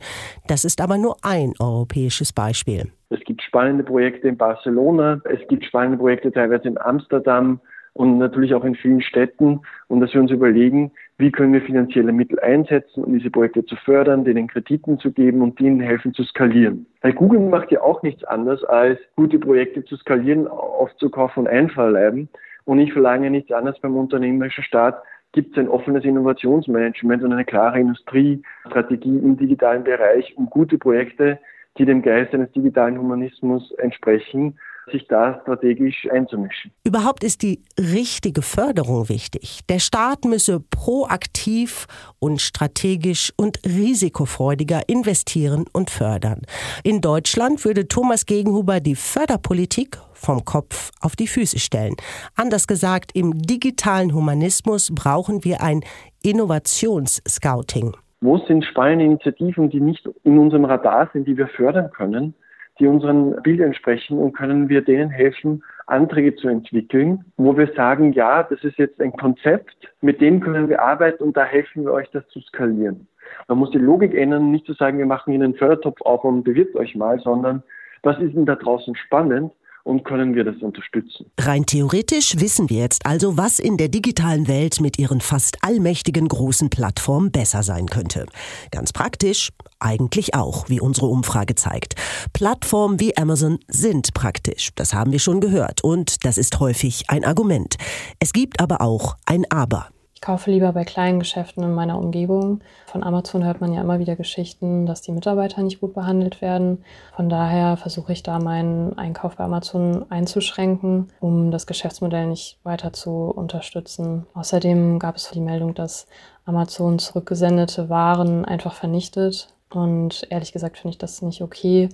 Das 0.47 0.65
ist 0.65 0.81
aber 0.81 0.97
nur 0.97 1.15
ein 1.21 1.53
europäisches 1.59 2.33
Beispiel. 2.33 2.91
Es 3.09 3.19
gibt 3.21 3.43
spannende 3.43 3.83
Projekte 3.83 4.27
in 4.27 4.37
Barcelona, 4.37 5.21
es 5.25 5.47
gibt 5.47 5.65
spannende 5.65 5.97
Projekte 5.97 6.31
teilweise 6.31 6.67
in 6.67 6.77
Amsterdam, 6.79 7.61
und 7.93 8.17
natürlich 8.17 8.53
auch 8.53 8.63
in 8.63 8.75
vielen 8.75 9.01
Städten 9.01 9.61
und 9.87 9.99
dass 9.99 10.13
wir 10.13 10.21
uns 10.21 10.31
überlegen, 10.31 10.91
wie 11.21 11.31
können 11.31 11.53
wir 11.53 11.61
finanzielle 11.61 12.11
Mittel 12.11 12.39
einsetzen, 12.39 13.03
um 13.03 13.13
diese 13.13 13.29
Projekte 13.29 13.63
zu 13.63 13.75
fördern, 13.77 14.25
denen 14.25 14.47
Krediten 14.47 14.97
zu 14.99 15.11
geben 15.11 15.41
und 15.41 15.61
ihnen 15.61 15.79
helfen 15.79 16.13
zu 16.13 16.23
skalieren. 16.23 16.87
Weil 17.01 17.13
Google 17.13 17.39
macht 17.39 17.71
ja 17.71 17.81
auch 17.81 18.01
nichts 18.01 18.23
anderes, 18.23 18.63
als 18.63 18.99
gute 19.15 19.39
Projekte 19.39 19.85
zu 19.85 19.95
skalieren, 19.97 20.47
aufzukaufen 20.47 21.43
und 21.43 21.47
einverleiben. 21.47 22.27
Und 22.65 22.79
ich 22.79 22.91
verlange 22.91 23.29
nichts 23.29 23.51
anderes 23.51 23.79
beim 23.79 23.95
unternehmerischen 23.95 24.63
Staat, 24.63 25.01
gibt 25.31 25.51
es 25.51 25.59
ein 25.59 25.69
offenes 25.69 26.03
Innovationsmanagement 26.03 27.23
und 27.23 27.31
eine 27.31 27.45
klare 27.45 27.79
Industriestrategie 27.79 29.17
im 29.19 29.37
digitalen 29.37 29.83
Bereich, 29.83 30.35
um 30.35 30.49
gute 30.49 30.77
Projekte, 30.77 31.39
die 31.77 31.85
dem 31.85 32.01
Geist 32.01 32.33
eines 32.33 32.51
digitalen 32.51 32.97
Humanismus 32.97 33.71
entsprechen, 33.77 34.57
sich 34.91 35.07
da 35.07 35.39
strategisch 35.41 36.07
einzumischen. 36.11 36.71
Überhaupt 36.83 37.23
ist 37.23 37.41
die 37.41 37.61
richtige 37.77 38.41
Förderung 38.41 39.09
wichtig. 39.09 39.61
Der 39.69 39.79
Staat 39.79 40.25
müsse 40.25 40.59
proaktiv 40.59 41.87
und 42.19 42.41
strategisch 42.41 43.31
und 43.37 43.59
risikofreudiger 43.65 44.81
investieren 44.87 45.65
und 45.73 45.89
fördern. 45.89 46.41
In 46.83 47.01
Deutschland 47.01 47.63
würde 47.65 47.87
Thomas 47.87 48.25
Gegenhuber 48.25 48.79
die 48.79 48.95
Förderpolitik 48.95 49.97
vom 50.13 50.45
Kopf 50.45 50.91
auf 51.01 51.15
die 51.15 51.27
Füße 51.27 51.59
stellen. 51.59 51.95
Anders 52.35 52.67
gesagt, 52.67 53.11
im 53.15 53.37
digitalen 53.37 54.13
Humanismus 54.13 54.91
brauchen 54.93 55.43
wir 55.43 55.61
ein 55.61 55.81
Innovationsscouting. 56.23 57.95
Wo 58.21 58.37
sind 58.45 58.63
spannende 58.65 59.05
Initiativen, 59.05 59.71
die 59.71 59.79
nicht 59.79 60.07
in 60.23 60.37
unserem 60.37 60.65
Radar 60.65 61.09
sind, 61.11 61.27
die 61.27 61.35
wir 61.35 61.47
fördern 61.47 61.89
können? 61.89 62.35
Die 62.79 62.87
unseren 62.87 63.41
Bildern 63.43 63.67
entsprechen 63.67 64.17
und 64.17 64.33
können 64.33 64.69
wir 64.69 64.81
denen 64.81 65.09
helfen, 65.09 65.63
Anträge 65.87 66.35
zu 66.35 66.47
entwickeln, 66.47 67.25
wo 67.37 67.57
wir 67.57 67.67
sagen, 67.75 68.13
ja, 68.13 68.43
das 68.43 68.63
ist 68.63 68.77
jetzt 68.77 68.99
ein 69.01 69.11
Konzept, 69.13 69.75
mit 70.01 70.21
dem 70.21 70.39
können 70.39 70.69
wir 70.69 70.81
arbeiten 70.81 71.23
und 71.23 71.37
da 71.37 71.43
helfen 71.43 71.83
wir 71.83 71.91
euch, 71.91 72.09
das 72.11 72.27
zu 72.29 72.39
skalieren. 72.39 73.07
Man 73.47 73.57
muss 73.57 73.71
die 73.71 73.77
Logik 73.77 74.13
ändern, 74.13 74.51
nicht 74.51 74.65
zu 74.65 74.73
sagen, 74.73 74.97
wir 74.97 75.05
machen 75.05 75.33
Ihnen 75.33 75.43
einen 75.43 75.55
Fördertopf 75.55 76.01
auf 76.01 76.23
und 76.23 76.43
bewirbt 76.43 76.75
euch 76.75 76.95
mal, 76.95 77.19
sondern 77.19 77.63
was 78.03 78.19
ist 78.19 78.35
denn 78.35 78.45
da 78.45 78.55
draußen 78.55 78.95
spannend? 78.95 79.53
Und 79.83 80.03
können 80.03 80.35
wir 80.35 80.43
das 80.43 80.57
unterstützen. 80.61 81.25
Rein 81.39 81.65
theoretisch 81.65 82.39
wissen 82.39 82.69
wir 82.69 82.79
jetzt 82.79 83.05
also, 83.05 83.37
was 83.37 83.59
in 83.59 83.77
der 83.77 83.87
digitalen 83.87 84.47
Welt 84.47 84.79
mit 84.79 84.99
ihren 84.99 85.21
fast 85.21 85.63
allmächtigen 85.63 86.27
großen 86.27 86.69
Plattformen 86.69 87.31
besser 87.31 87.63
sein 87.63 87.87
könnte. 87.87 88.25
Ganz 88.71 88.93
praktisch, 88.93 89.49
eigentlich 89.79 90.35
auch, 90.35 90.69
wie 90.69 90.79
unsere 90.79 91.07
Umfrage 91.07 91.55
zeigt. 91.55 91.95
Plattformen 92.33 92.99
wie 92.99 93.17
Amazon 93.17 93.59
sind 93.67 94.13
praktisch, 94.13 94.69
das 94.75 94.93
haben 94.93 95.11
wir 95.11 95.19
schon 95.19 95.41
gehört, 95.41 95.83
und 95.83 96.25
das 96.25 96.37
ist 96.37 96.59
häufig 96.59 97.05
ein 97.09 97.25
Argument. 97.25 97.75
Es 98.19 98.33
gibt 98.33 98.59
aber 98.59 98.81
auch 98.81 99.15
ein 99.25 99.45
Aber. 99.49 99.89
Ich 100.21 100.27
kaufe 100.27 100.51
lieber 100.51 100.71
bei 100.71 100.83
kleinen 100.83 101.17
Geschäften 101.17 101.63
in 101.63 101.73
meiner 101.73 101.97
Umgebung. 101.97 102.61
Von 102.85 103.01
Amazon 103.01 103.43
hört 103.43 103.59
man 103.59 103.73
ja 103.73 103.81
immer 103.81 103.97
wieder 103.97 104.15
Geschichten, 104.15 104.85
dass 104.85 105.01
die 105.01 105.11
Mitarbeiter 105.11 105.63
nicht 105.63 105.81
gut 105.81 105.95
behandelt 105.95 106.43
werden. 106.43 106.85
Von 107.15 107.27
daher 107.27 107.75
versuche 107.75 108.13
ich 108.13 108.21
da 108.21 108.37
meinen 108.37 108.95
Einkauf 108.99 109.37
bei 109.37 109.45
Amazon 109.45 110.05
einzuschränken, 110.11 111.07
um 111.21 111.49
das 111.49 111.65
Geschäftsmodell 111.65 112.27
nicht 112.27 112.59
weiter 112.61 112.93
zu 112.93 113.31
unterstützen. 113.31 114.27
Außerdem 114.35 114.99
gab 114.99 115.15
es 115.15 115.31
die 115.31 115.39
Meldung, 115.41 115.73
dass 115.73 116.05
Amazon 116.45 116.99
zurückgesendete 116.99 117.89
Waren 117.89 118.45
einfach 118.45 118.75
vernichtet. 118.75 119.47
Und 119.71 120.27
ehrlich 120.29 120.53
gesagt 120.53 120.77
finde 120.77 120.91
ich 120.91 120.99
das 120.99 121.23
nicht 121.23 121.41
okay 121.41 121.89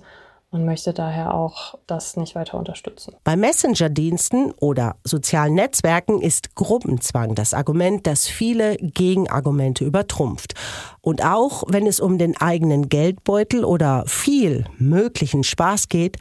und 0.50 0.64
möchte 0.64 0.94
daher 0.94 1.34
auch 1.34 1.78
das 1.86 2.16
nicht 2.16 2.34
weiter 2.34 2.58
unterstützen. 2.58 3.14
Bei 3.24 3.36
Messenger-Diensten 3.36 4.52
oder 4.52 4.96
sozialen 5.04 5.54
Netzwerken 5.54 6.20
ist 6.22 6.54
Gruppenzwang 6.54 7.34
das 7.34 7.52
Argument, 7.52 8.06
das 8.06 8.26
viele 8.26 8.76
Gegenargumente 8.76 9.84
übertrumpft. 9.84 10.54
Und 11.00 11.24
auch 11.24 11.64
wenn 11.68 11.86
es 11.86 12.00
um 12.00 12.18
den 12.18 12.36
eigenen 12.40 12.88
Geldbeutel 12.88 13.64
oder 13.64 14.04
viel 14.06 14.64
möglichen 14.78 15.44
Spaß 15.44 15.88
geht, 15.88 16.16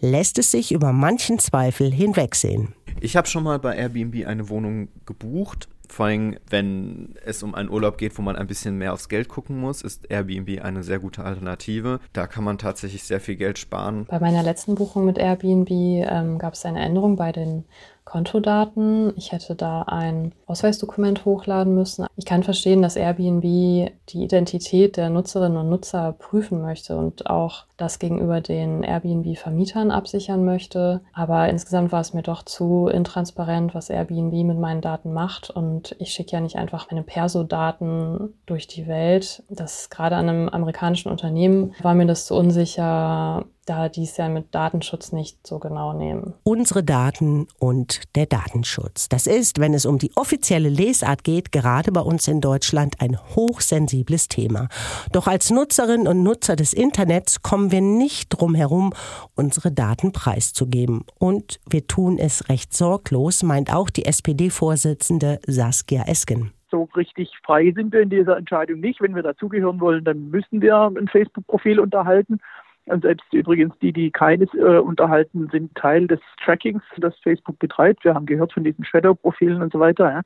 lässt 0.00 0.38
es 0.38 0.50
sich 0.50 0.72
über 0.72 0.92
manchen 0.92 1.38
Zweifel 1.38 1.90
hinwegsehen. 1.92 2.74
Ich 3.00 3.16
habe 3.16 3.28
schon 3.28 3.44
mal 3.44 3.58
bei 3.58 3.76
Airbnb 3.76 4.26
eine 4.26 4.48
Wohnung 4.48 4.88
gebucht 5.06 5.68
Vor 5.90 6.06
allem, 6.06 6.36
wenn 6.48 7.16
es 7.24 7.42
um 7.42 7.54
einen 7.56 7.68
Urlaub 7.68 7.98
geht, 7.98 8.16
wo 8.16 8.22
man 8.22 8.36
ein 8.36 8.46
bisschen 8.46 8.78
mehr 8.78 8.92
aufs 8.92 9.08
Geld 9.08 9.28
gucken 9.28 9.58
muss, 9.58 9.82
ist 9.82 10.08
Airbnb 10.08 10.62
eine 10.62 10.84
sehr 10.84 11.00
gute 11.00 11.24
Alternative. 11.24 11.98
Da 12.12 12.28
kann 12.28 12.44
man 12.44 12.58
tatsächlich 12.58 13.02
sehr 13.02 13.18
viel 13.18 13.34
Geld 13.34 13.58
sparen. 13.58 14.06
Bei 14.08 14.20
meiner 14.20 14.44
letzten 14.44 14.76
Buchung 14.76 15.04
mit 15.04 15.18
Airbnb 15.18 15.68
ähm, 15.68 16.38
gab 16.38 16.54
es 16.54 16.64
eine 16.64 16.78
Änderung 16.78 17.16
bei 17.16 17.32
den 17.32 17.64
Kontodaten. 18.10 19.12
Ich 19.16 19.30
hätte 19.30 19.54
da 19.54 19.82
ein 19.82 20.32
Ausweisdokument 20.46 21.24
hochladen 21.24 21.76
müssen. 21.76 22.06
Ich 22.16 22.24
kann 22.24 22.42
verstehen, 22.42 22.82
dass 22.82 22.96
Airbnb 22.96 23.42
die 23.44 24.22
Identität 24.24 24.96
der 24.96 25.10
Nutzerinnen 25.10 25.56
und 25.56 25.68
Nutzer 25.68 26.16
prüfen 26.18 26.60
möchte 26.60 26.96
und 26.96 27.30
auch 27.30 27.66
das 27.76 28.00
gegenüber 28.00 28.40
den 28.40 28.82
Airbnb-Vermietern 28.82 29.92
absichern 29.92 30.44
möchte. 30.44 31.02
Aber 31.12 31.48
insgesamt 31.48 31.92
war 31.92 32.00
es 32.00 32.12
mir 32.12 32.22
doch 32.22 32.42
zu 32.42 32.88
intransparent, 32.88 33.76
was 33.76 33.90
Airbnb 33.90 34.32
mit 34.44 34.58
meinen 34.58 34.80
Daten 34.80 35.12
macht. 35.12 35.48
Und 35.48 35.94
ich 36.00 36.10
schicke 36.10 36.32
ja 36.32 36.40
nicht 36.40 36.56
einfach 36.56 36.90
meine 36.90 37.04
Perso-Daten 37.04 38.34
durch 38.44 38.66
die 38.66 38.88
Welt. 38.88 39.44
Das 39.48 39.88
gerade 39.88 40.16
an 40.16 40.28
einem 40.28 40.48
amerikanischen 40.48 41.12
Unternehmen 41.12 41.74
war 41.80 41.94
mir 41.94 42.06
das 42.06 42.26
zu 42.26 42.34
unsicher, 42.34 43.44
da 43.70 43.88
die 43.88 44.02
es 44.02 44.16
ja 44.16 44.28
mit 44.28 44.52
Datenschutz 44.52 45.12
nicht 45.12 45.46
so 45.46 45.60
genau 45.60 45.92
nehmen. 45.92 46.34
Unsere 46.42 46.82
Daten 46.82 47.46
und 47.60 48.16
der 48.16 48.26
Datenschutz. 48.26 49.08
Das 49.08 49.28
ist, 49.28 49.60
wenn 49.60 49.74
es 49.74 49.86
um 49.86 49.98
die 49.98 50.10
offizielle 50.16 50.68
Lesart 50.68 51.22
geht, 51.22 51.52
gerade 51.52 51.92
bei 51.92 52.00
uns 52.00 52.26
in 52.26 52.40
Deutschland 52.40 53.00
ein 53.00 53.16
hochsensibles 53.36 54.26
Thema. 54.26 54.68
Doch 55.12 55.28
als 55.28 55.50
Nutzerinnen 55.50 56.08
und 56.08 56.24
Nutzer 56.24 56.56
des 56.56 56.72
Internets 56.72 57.42
kommen 57.42 57.70
wir 57.70 57.80
nicht 57.80 58.30
drum 58.30 58.56
herum, 58.56 58.92
unsere 59.36 59.70
Daten 59.70 60.10
preiszugeben. 60.10 61.04
Und 61.20 61.60
wir 61.70 61.86
tun 61.86 62.18
es 62.18 62.48
recht 62.48 62.74
sorglos, 62.74 63.44
meint 63.44 63.72
auch 63.72 63.88
die 63.88 64.04
SPD-Vorsitzende 64.04 65.38
Saskia 65.46 66.02
Esken 66.08 66.50
so 66.72 66.84
richtig 66.94 67.32
frei 67.44 67.72
sind 67.74 67.92
wir 67.92 68.00
in 68.00 68.10
dieser 68.10 68.36
Entscheidung 68.36 68.78
nicht. 68.78 69.00
Wenn 69.00 69.16
wir 69.16 69.24
dazugehören 69.24 69.80
wollen, 69.80 70.04
dann 70.04 70.30
müssen 70.30 70.62
wir 70.62 70.76
ein 70.76 71.08
Facebook-Profil 71.08 71.80
unterhalten. 71.80 72.38
Und 72.86 73.02
selbst 73.02 73.32
übrigens 73.32 73.78
die, 73.80 73.92
die 73.92 74.10
keines 74.10 74.52
äh, 74.54 74.78
unterhalten, 74.78 75.48
sind 75.50 75.74
Teil 75.74 76.06
des 76.06 76.20
Trackings, 76.44 76.82
das 76.98 77.16
Facebook 77.22 77.58
betreibt. 77.58 78.04
Wir 78.04 78.14
haben 78.14 78.26
gehört 78.26 78.52
von 78.52 78.64
diesen 78.64 78.84
Shadow-Profilen 78.84 79.62
und 79.62 79.72
so 79.72 79.78
weiter. 79.78 80.10
Ja. 80.10 80.22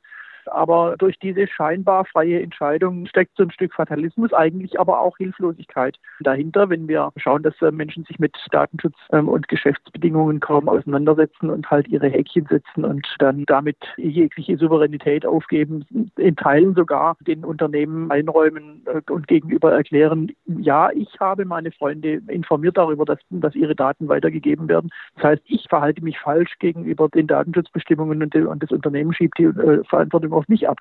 Aber 0.48 0.96
durch 0.98 1.18
diese 1.18 1.46
scheinbar 1.46 2.04
freie 2.04 2.42
Entscheidung 2.42 3.06
steckt 3.06 3.36
so 3.36 3.42
ein 3.42 3.50
Stück 3.50 3.74
Fatalismus, 3.74 4.32
eigentlich 4.32 4.78
aber 4.78 5.00
auch 5.00 5.16
Hilflosigkeit 5.16 5.98
dahinter, 6.20 6.68
wenn 6.70 6.88
wir 6.88 7.10
schauen, 7.16 7.42
dass 7.42 7.60
äh, 7.62 7.70
Menschen 7.70 8.04
sich 8.04 8.18
mit 8.18 8.36
Datenschutz 8.50 8.96
ähm, 9.12 9.28
und 9.28 9.48
Geschäftsbedingungen 9.48 10.40
kaum 10.40 10.68
auseinandersetzen 10.68 11.50
und 11.50 11.70
halt 11.70 11.88
ihre 11.88 12.08
Häkchen 12.08 12.46
setzen 12.46 12.84
und 12.84 13.06
dann 13.18 13.44
damit 13.46 13.78
jegliche 13.96 14.56
Souveränität 14.56 15.26
aufgeben, 15.26 15.84
in 16.16 16.36
Teilen 16.36 16.74
sogar 16.74 17.16
den 17.26 17.44
Unternehmen 17.44 18.10
einräumen 18.10 18.82
äh, 18.86 19.00
und 19.10 19.26
gegenüber 19.26 19.72
erklären, 19.72 20.32
ja, 20.46 20.90
ich 20.90 21.08
habe 21.20 21.44
meine 21.44 21.72
Freunde 21.72 22.22
informiert 22.28 22.76
darüber, 22.76 23.04
dass, 23.04 23.18
dass 23.30 23.54
ihre 23.54 23.74
Daten 23.74 24.08
weitergegeben 24.08 24.68
werden. 24.68 24.90
Das 25.16 25.24
heißt, 25.24 25.42
ich 25.46 25.66
verhalte 25.68 26.02
mich 26.02 26.18
falsch 26.18 26.58
gegenüber 26.58 27.08
den 27.08 27.26
Datenschutzbestimmungen 27.26 28.22
und, 28.22 28.62
das 28.62 28.70
Unternehmen 28.70 29.12
schiebt 29.12 29.38
die 29.38 29.44
äh, 29.44 29.84
Verantwortung 29.84 30.32
auf 30.34 30.48
mich 30.48 30.68
ab. 30.68 30.78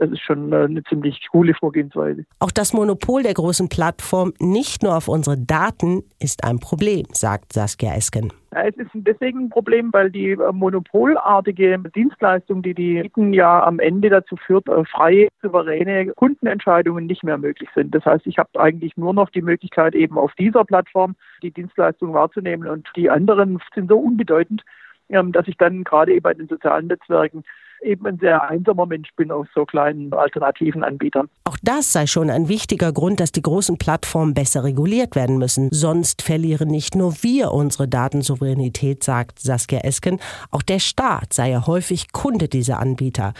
Das 0.00 0.10
ist 0.10 0.22
schon 0.22 0.50
äh, 0.52 0.64
eine 0.64 0.82
ziemlich 0.84 1.28
coole 1.30 1.52
Vorgehensweise. 1.52 2.24
Auch 2.38 2.50
das 2.50 2.72
Monopol 2.72 3.22
der 3.22 3.34
großen 3.34 3.68
Plattform 3.68 4.32
nicht 4.40 4.82
nur 4.82 4.96
auf 4.96 5.08
unsere 5.08 5.36
Daten 5.36 6.02
ist 6.18 6.42
ein 6.42 6.58
Problem, 6.58 7.04
sagt 7.12 7.52
Saskia 7.52 7.94
Esken. 7.94 8.32
Es 8.52 8.74
ist 8.78 8.90
deswegen 8.94 9.40
ein 9.40 9.50
Problem, 9.50 9.92
weil 9.92 10.10
die 10.10 10.30
äh, 10.30 10.52
monopolartige 10.52 11.78
Dienstleistung, 11.94 12.62
die 12.62 12.72
die 12.72 13.02
bieten, 13.02 13.34
ja 13.34 13.62
am 13.62 13.78
Ende 13.78 14.08
dazu 14.08 14.36
führt, 14.36 14.68
äh, 14.68 14.84
freie, 14.86 15.28
souveräne 15.42 16.06
Kundenentscheidungen 16.14 17.04
nicht 17.04 17.22
mehr 17.22 17.36
möglich 17.36 17.68
sind. 17.74 17.94
Das 17.94 18.06
heißt, 18.06 18.26
ich 18.26 18.38
habe 18.38 18.58
eigentlich 18.58 18.96
nur 18.96 19.12
noch 19.12 19.28
die 19.28 19.42
Möglichkeit, 19.42 19.94
eben 19.94 20.16
auf 20.16 20.32
dieser 20.38 20.64
Plattform 20.64 21.14
die 21.42 21.50
Dienstleistung 21.50 22.14
wahrzunehmen 22.14 22.66
und 22.66 22.88
die 22.96 23.10
anderen 23.10 23.60
sind 23.74 23.90
so 23.90 23.98
unbedeutend, 23.98 24.62
ähm, 25.10 25.32
dass 25.32 25.46
ich 25.46 25.58
dann 25.58 25.84
gerade 25.84 26.12
eben 26.12 26.22
bei 26.22 26.32
den 26.32 26.48
sozialen 26.48 26.86
Netzwerken 26.86 27.44
eben 27.82 28.06
ein 28.06 28.18
sehr 28.18 28.42
einsamer 28.48 28.86
Mensch 28.86 29.08
bin 29.16 29.30
auf 29.30 29.46
so 29.54 29.64
kleinen 29.64 30.12
alternativen 30.12 30.84
Anbietern. 30.84 31.28
Auch 31.44 31.56
das 31.62 31.92
sei 31.92 32.06
schon 32.06 32.30
ein 32.30 32.48
wichtiger 32.48 32.92
Grund, 32.92 33.20
dass 33.20 33.32
die 33.32 33.42
großen 33.42 33.78
Plattformen 33.78 34.34
besser 34.34 34.64
reguliert 34.64 35.16
werden 35.16 35.38
müssen. 35.38 35.68
Sonst 35.70 36.22
verlieren 36.22 36.68
nicht 36.68 36.94
nur 36.94 37.22
wir 37.22 37.52
unsere 37.52 37.88
Datensouveränität, 37.88 39.04
sagt 39.04 39.38
Saskia 39.38 39.80
Esken. 39.80 40.20
Auch 40.50 40.62
der 40.62 40.78
Staat 40.78 41.32
sei 41.32 41.50
ja 41.50 41.66
häufig 41.66 42.12
Kunde 42.12 42.48
dieser 42.48 42.78
Anbieter. 42.78 43.32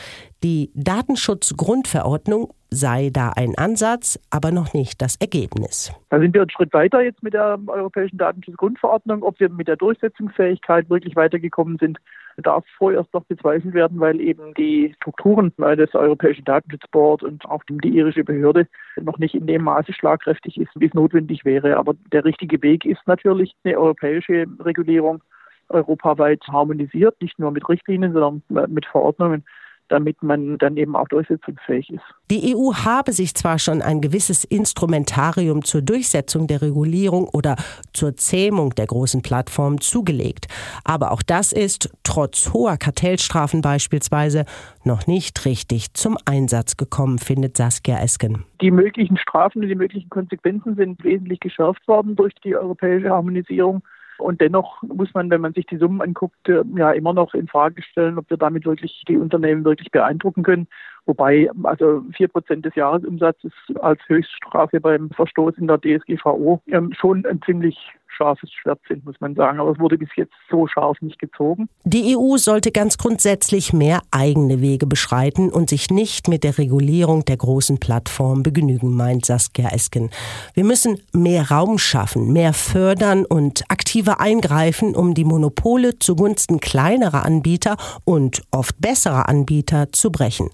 Die 0.43 0.71
Datenschutzgrundverordnung 0.75 2.53
sei 2.71 3.11
da 3.13 3.33
ein 3.35 3.55
Ansatz, 3.57 4.19
aber 4.31 4.53
noch 4.53 4.75
nicht 4.75 5.03
das 5.03 5.17
Ergebnis. 5.17 5.93
Da 6.09 6.21
sind 6.21 6.35
wir 6.35 6.43
einen 6.43 6.51
Schritt 6.51 6.73
weiter 6.73 7.03
jetzt 7.03 7.23
mit 7.23 7.35
der 7.35 7.59
Europäischen 7.67 8.17
Datenschutzgrundverordnung. 8.17 9.23
Ob 9.23 9.39
wir 9.41 9.49
mit 9.49 9.69
der 9.69 9.77
Durchsetzungsfähigkeit 9.77 10.89
wirklich 10.89 11.17
weitergekommen 11.17 11.79
sind, 11.79 11.99
darf 12.43 12.65
vorerst 12.79 13.13
noch 13.13 13.25
bezweifelt 13.25 13.75
werden, 13.75 14.01
weil 14.01 14.21
eben 14.21 14.55
die 14.55 14.95
Strukturen 14.97 15.53
des 15.59 15.95
Europäischen 15.95 16.45
Datenschutzboards 16.45 17.23
und 17.25 17.45
auch 17.45 17.63
die 17.69 17.89
irische 17.89 18.25
Behörde 18.25 18.67
noch 19.01 19.19
nicht 19.19 19.35
in 19.35 19.47
dem 19.47 19.65
Maße 19.65 19.93
schlagkräftig 19.93 20.59
ist, 20.59 20.71
wie 20.77 20.87
es 20.87 20.95
notwendig 20.95 21.45
wäre. 21.45 21.77
Aber 21.77 21.95
der 22.13 22.25
richtige 22.25 22.63
Weg 22.63 22.85
ist 22.85 23.03
natürlich 23.07 23.55
eine 23.65 23.79
europäische 23.79 24.47
Regulierung 24.61 25.23
europaweit 25.69 26.43
harmonisiert, 26.49 27.21
nicht 27.21 27.39
nur 27.39 27.51
mit 27.51 27.69
Richtlinien, 27.69 28.13
sondern 28.13 28.43
mit 28.73 28.87
Verordnungen 28.87 29.45
damit 29.90 30.22
man 30.22 30.57
dann 30.59 30.76
eben 30.76 30.96
auch 30.96 31.09
durchsetzungsfähig 31.09 31.90
ist. 31.90 32.03
Die 32.31 32.55
EU 32.55 32.72
habe 32.72 33.12
sich 33.12 33.35
zwar 33.35 33.59
schon 33.59 33.83
ein 33.83 34.00
gewisses 34.00 34.44
Instrumentarium 34.44 35.64
zur 35.64 35.83
Durchsetzung 35.83 36.46
der 36.46 36.62
Regulierung 36.62 37.29
oder 37.29 37.57
zur 37.92 38.16
Zähmung 38.16 38.70
der 38.74 38.87
großen 38.87 39.22
Plattformen 39.22 39.81
zugelegt, 39.81 40.46
aber 40.85 41.11
auch 41.11 41.22
das 41.22 41.53
ist, 41.53 41.90
trotz 42.05 42.53
hoher 42.53 42.76
Kartellstrafen 42.76 43.61
beispielsweise, 43.61 44.44
noch 44.85 45.07
nicht 45.07 45.44
richtig 45.44 45.92
zum 45.94 46.16
Einsatz 46.24 46.76
gekommen, 46.76 47.18
findet 47.18 47.57
Saskia 47.57 47.98
Esken. 47.98 48.44
Die 48.61 48.70
möglichen 48.70 49.16
Strafen 49.16 49.62
und 49.62 49.68
die 49.68 49.74
möglichen 49.74 50.09
Konsequenzen 50.09 50.76
sind 50.76 51.03
wesentlich 51.05 51.40
geschärft 51.40 51.87
worden 51.88 52.16
durch 52.16 52.33
die 52.44 52.57
europäische 52.57 53.11
Harmonisierung. 53.11 53.83
Und 54.21 54.41
dennoch 54.41 54.83
muss 54.83 55.13
man, 55.15 55.31
wenn 55.31 55.41
man 55.41 55.53
sich 55.53 55.67
die 55.67 55.77
Summen 55.77 56.01
anguckt, 56.01 56.49
äh, 56.49 56.63
ja 56.77 56.93
immer 56.93 57.13
noch 57.13 57.35
in 57.35 57.49
Frage 57.49 57.83
stellen, 57.83 58.19
ob 58.19 58.29
wir 58.31 58.37
damit 58.37 58.67
wirklich 58.67 59.03
die 59.09 59.17
Unternehmen 59.17 59.65
wirklich 59.65 59.91
beeindrucken 59.91 60.43
können. 60.43 60.69
Wobei 61.07 61.51
also 61.65 62.03
vier 62.15 62.29
Prozent 62.29 62.65
des 62.65 62.75
Jahresumsatzes 62.75 63.53
als 63.81 64.01
Höchststrafe 64.07 64.81
beim 64.81 65.11
Verstoß 65.11 65.59
in 65.59 65.67
der 65.67 65.81
DSGVO 65.81 66.61
ähm, 66.69 66.93
schon 66.93 67.25
ein 67.27 67.41
ziemlich 67.43 67.77
scharfes 68.21 68.51
Schwert 68.53 68.81
sind, 68.89 69.05
muss 69.05 69.21
man 69.21 69.35
sagen. 69.35 69.61
Aber 69.61 69.71
es 69.71 69.79
wurde 69.79 69.97
bis 69.97 70.11
jetzt 70.17 70.33
so 70.51 70.67
scharf 70.67 71.01
nicht 71.01 71.19
gezogen. 71.19 71.69
Die 71.85 72.17
EU 72.17 72.37
sollte 72.37 72.71
ganz 72.71 72.99
grundsätzlich 72.99 73.73
mehr 73.73 74.01
eigene 74.11 74.61
Wege 74.61 74.87
beschreiten 74.87 75.51
und 75.51 75.71
sich 75.71 75.91
nicht 75.91 76.29
mit 76.29 76.45
der 76.45 76.59
Regulierung 76.59 77.25
der 77.25 77.39
großen 77.39 77.81
Plattformen 77.81 78.43
begnügen, 78.43 78.95
meint 78.95 79.25
Saskia 79.25 79.71
Esken. 79.71 80.11
Wir 80.55 80.65
müssen 80.65 81.01
mehr 81.13 81.51
Raum 81.51 81.79
schaffen, 81.79 82.33
mehr 82.33 82.53
fördern 82.53 83.25
und 83.25 83.65
aktiver 83.69 84.21
eingreifen, 84.21 84.95
um 84.95 85.15
die 85.15 85.25
Monopole 85.25 85.99
zugunsten 85.99 86.61
kleinerer 86.61 87.25
Anbieter 87.25 87.77
und 88.05 88.43
oft 88.51 88.81
besserer 88.81 89.29
Anbieter 89.29 89.93
zu 89.93 90.11
brechen. 90.13 90.51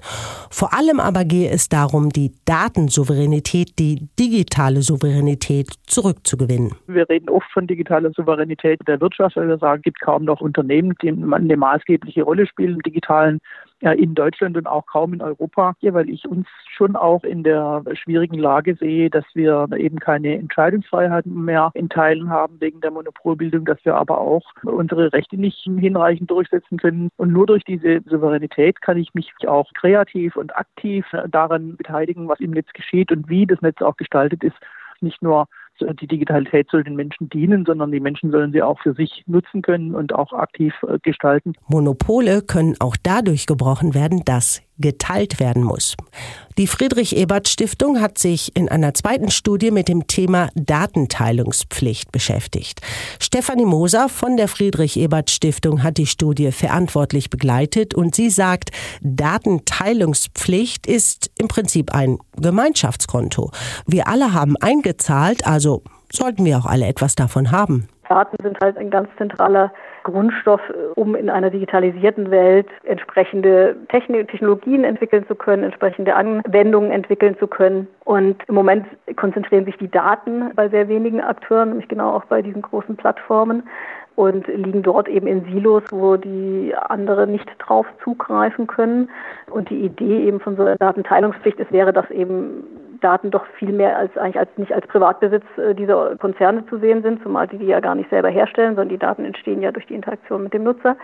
Vor 0.51 0.73
allem 0.73 1.01
aber 1.01 1.25
gehe 1.25 1.51
es 1.51 1.69
darum, 1.69 2.11
die 2.11 2.33
Datensouveränität, 2.45 3.79
die 3.79 4.09
digitale 4.19 4.83
Souveränität 4.83 5.73
zurückzugewinnen. 5.87 6.75
Wir 6.87 7.09
reden 7.09 7.29
oft 7.29 7.47
von 7.57 7.67
digitaler 7.67 8.11
Souveränität 8.11 8.87
der 8.87 9.01
Wirtschaft, 9.01 9.35
weil 9.37 9.49
wir 9.49 9.57
sagen, 9.57 9.81
es 9.81 9.85
gibt 9.85 10.03
kaum 10.03 10.25
noch 10.25 10.43
Unternehmen, 10.43 10.93
die 11.01 11.09
eine 11.09 11.57
maßgebliche 11.57 12.23
Rolle 12.23 12.47
spielen 12.47 12.75
im 12.75 12.83
digitalen 12.83 13.41
ja, 13.81 13.93
in 13.93 14.15
Deutschland 14.15 14.59
und 14.59 14.67
auch 14.67 14.85
kaum 14.85 15.15
in 15.15 15.23
Europa, 15.23 15.75
weil 15.81 16.11
ich 16.11 16.27
uns 16.27 16.47
schon 16.77 16.97
auch 16.97 17.25
in 17.25 17.43
der 17.45 17.83
schwierigen 17.95 18.39
Lage 18.39 18.75
sehe, 18.75 19.09
dass 19.09 19.25
wir 19.33 19.69
eben 19.75 19.99
keine 20.01 20.37
Entscheidungsfreiheit 20.37 21.25
mehr 21.25 21.71
in 21.73 21.89
Teilen 21.89 22.29
haben 22.29 22.61
wegen 22.61 22.83
der 22.83 22.91
Monopolbildung, 22.91 23.65
dass 23.65 23.83
wir 23.85 23.95
aber 23.95 24.19
auch 24.19 24.45
unsere 24.63 25.15
Rechte 25.15 25.39
nicht 25.39 25.59
hinreichend 25.59 26.31
durchsetzen 26.31 26.77
können. 26.77 27.09
Und 27.17 27.33
nur 27.33 27.47
durch 27.47 27.65
diese 27.65 28.03
Souveränität 28.05 28.83
kann 28.83 28.99
ich 28.99 29.15
mich 29.15 29.33
auch 29.47 29.71
kreativ 29.73 30.37
und 30.37 30.55
aktiv 30.57 31.07
daran 31.31 31.77
beteiligen, 31.77 32.29
was 32.29 32.41
im 32.41 32.51
Netz 32.51 32.71
geschieht 32.75 33.11
und 33.13 33.31
wie 33.31 33.47
das 33.47 33.63
Netz 33.63 33.81
auch 33.81 33.97
gestaltet 33.97 34.45
ist. 34.45 34.57
Nicht 35.01 35.23
nur 35.23 35.49
die 35.81 36.07
Digitalität 36.07 36.69
soll 36.71 36.85
den 36.85 36.97
Menschen 36.97 37.29
dienen, 37.29 37.65
sondern 37.67 37.93
die 37.93 38.01
Menschen 38.01 38.31
sollen 38.31 38.53
sie 38.53 38.63
auch 38.63 38.81
für 38.81 38.95
sich 38.95 39.25
nutzen 39.27 39.63
können 39.63 39.95
und 39.95 40.15
auch 40.15 40.33
aktiv 40.33 40.75
äh, 40.89 40.99
gestalten. 40.99 41.55
Monopole 41.69 42.43
können 42.43 42.77
auch 42.81 42.97
dadurch 43.03 43.47
gebrochen 43.47 43.95
werden, 43.95 44.23
dass 44.25 44.63
geteilt 44.79 45.41
werden 45.41 45.63
muss. 45.63 45.97
Die 46.59 46.67
Friedrich-Ebert-Stiftung 46.67 48.01
hat 48.01 48.19
sich 48.19 48.57
in 48.57 48.69
einer 48.69 48.95
zweiten 48.95 49.31
Studie 49.31 49.71
mit 49.71 49.89
dem 49.89 50.07
Thema 50.07 50.49
Datenteilungspflicht 50.55 52.13
beschäftigt. 52.13 52.81
Stefanie 53.21 53.67
Moser 53.67 54.09
von 54.09 54.37
der 54.37 54.49
Friedrich-Ebert-Stiftung 54.49 55.83
hat 55.83 55.99
die 55.99 56.07
Studie 56.07 56.53
verantwortlich 56.53 57.29
begleitet 57.29 57.95
und 57.95 58.15
sie 58.15 58.31
sagt, 58.31 58.71
Datenteilungspflicht 59.03 60.87
ist 60.87 61.31
im 61.39 61.49
Prinzip 61.49 61.95
ein 61.95 62.19
Gemeinschaftskonto. 62.37 63.51
Wir 63.87 64.09
alle 64.09 64.33
haben 64.33 64.57
eingezahlt, 64.57 65.47
also 65.47 65.83
sollten 66.11 66.45
wir 66.45 66.59
auch 66.59 66.67
alle 66.67 66.87
etwas 66.87 67.15
davon 67.15 67.51
haben. 67.51 67.89
Daten 68.09 68.37
sind 68.43 68.59
halt 68.61 68.77
ein 68.77 68.91
ganz 68.91 69.09
zentraler 69.17 69.73
Grundstoff, 70.05 70.61
um 70.95 71.15
in 71.15 71.29
einer 71.29 71.51
digitalisierten 71.51 72.31
Welt 72.31 72.69
entsprechende 72.85 73.77
Technologien 73.89 74.85
entwickeln 74.85 75.27
zu 75.27 75.35
können, 75.35 75.65
entsprechende 75.65 76.15
Anwendungen 76.15 76.93
entwickeln 76.93 77.37
zu 77.39 77.47
können. 77.47 77.89
Und 78.05 78.37
im 78.49 78.55
Moment 78.55 78.87
konzentrieren 79.17 79.65
sich 79.65 79.77
die 79.79 79.91
Daten 79.91 80.53
bei 80.55 80.69
sehr 80.69 80.89
wenigen 80.89 81.21
Akteuren, 81.21 81.71
nämlich 81.71 81.89
genau 81.89 82.13
auch 82.13 82.25
bei 82.25 82.43
diesen 82.43 82.63
großen 82.63 82.97
Plattformen 82.97 83.65
und 84.17 84.47
liegen 84.47 84.83
dort 84.83 85.09
eben 85.09 85.27
in 85.27 85.45
Silos, 85.45 85.83
wo 85.91 86.17
die 86.17 86.75
anderen 86.89 87.33
nicht 87.33 87.49
drauf 87.59 87.87
zugreifen 88.03 88.67
können. 88.67 89.11
Und 89.51 89.71
die 89.71 89.81
Idee 89.81 90.25
eben 90.25 90.41
von 90.41 90.57
so 90.57 90.63
einer 90.63 90.77
Datenteilungspflicht 90.77 91.61
ist, 91.61 91.71
wäre, 91.71 91.93
dass 91.93 92.11
eben 92.11 92.65
Daten 93.01 93.31
doch 93.31 93.45
viel 93.59 93.73
mehr 93.73 93.97
als 93.97 94.17
eigentlich 94.17 94.39
als 94.39 94.51
nicht 94.57 94.73
als 94.73 94.87
Privatbesitz 94.87 95.45
äh, 95.57 95.75
dieser 95.75 96.17
Konzerne 96.17 96.67
zu 96.67 96.79
sehen 96.79 97.03
sind, 97.03 97.23
zumal 97.23 97.49
die 97.49 97.59
die 97.59 97.67
ja 97.67 97.81
gar 97.81 97.95
nicht 97.95 98.11
selber 98.11 98.29
herstellen, 98.29 98.75
sondern 98.75 98.91
die 98.91 98.99
Daten 98.99 99.25
entstehen 99.25 99.63
ja 99.63 99.73
durch 99.73 99.87
die 99.87 99.95
Interaktion 99.95 100.43
mit 100.45 100.55
dem 100.55 100.65
Nutzer, 100.65 100.97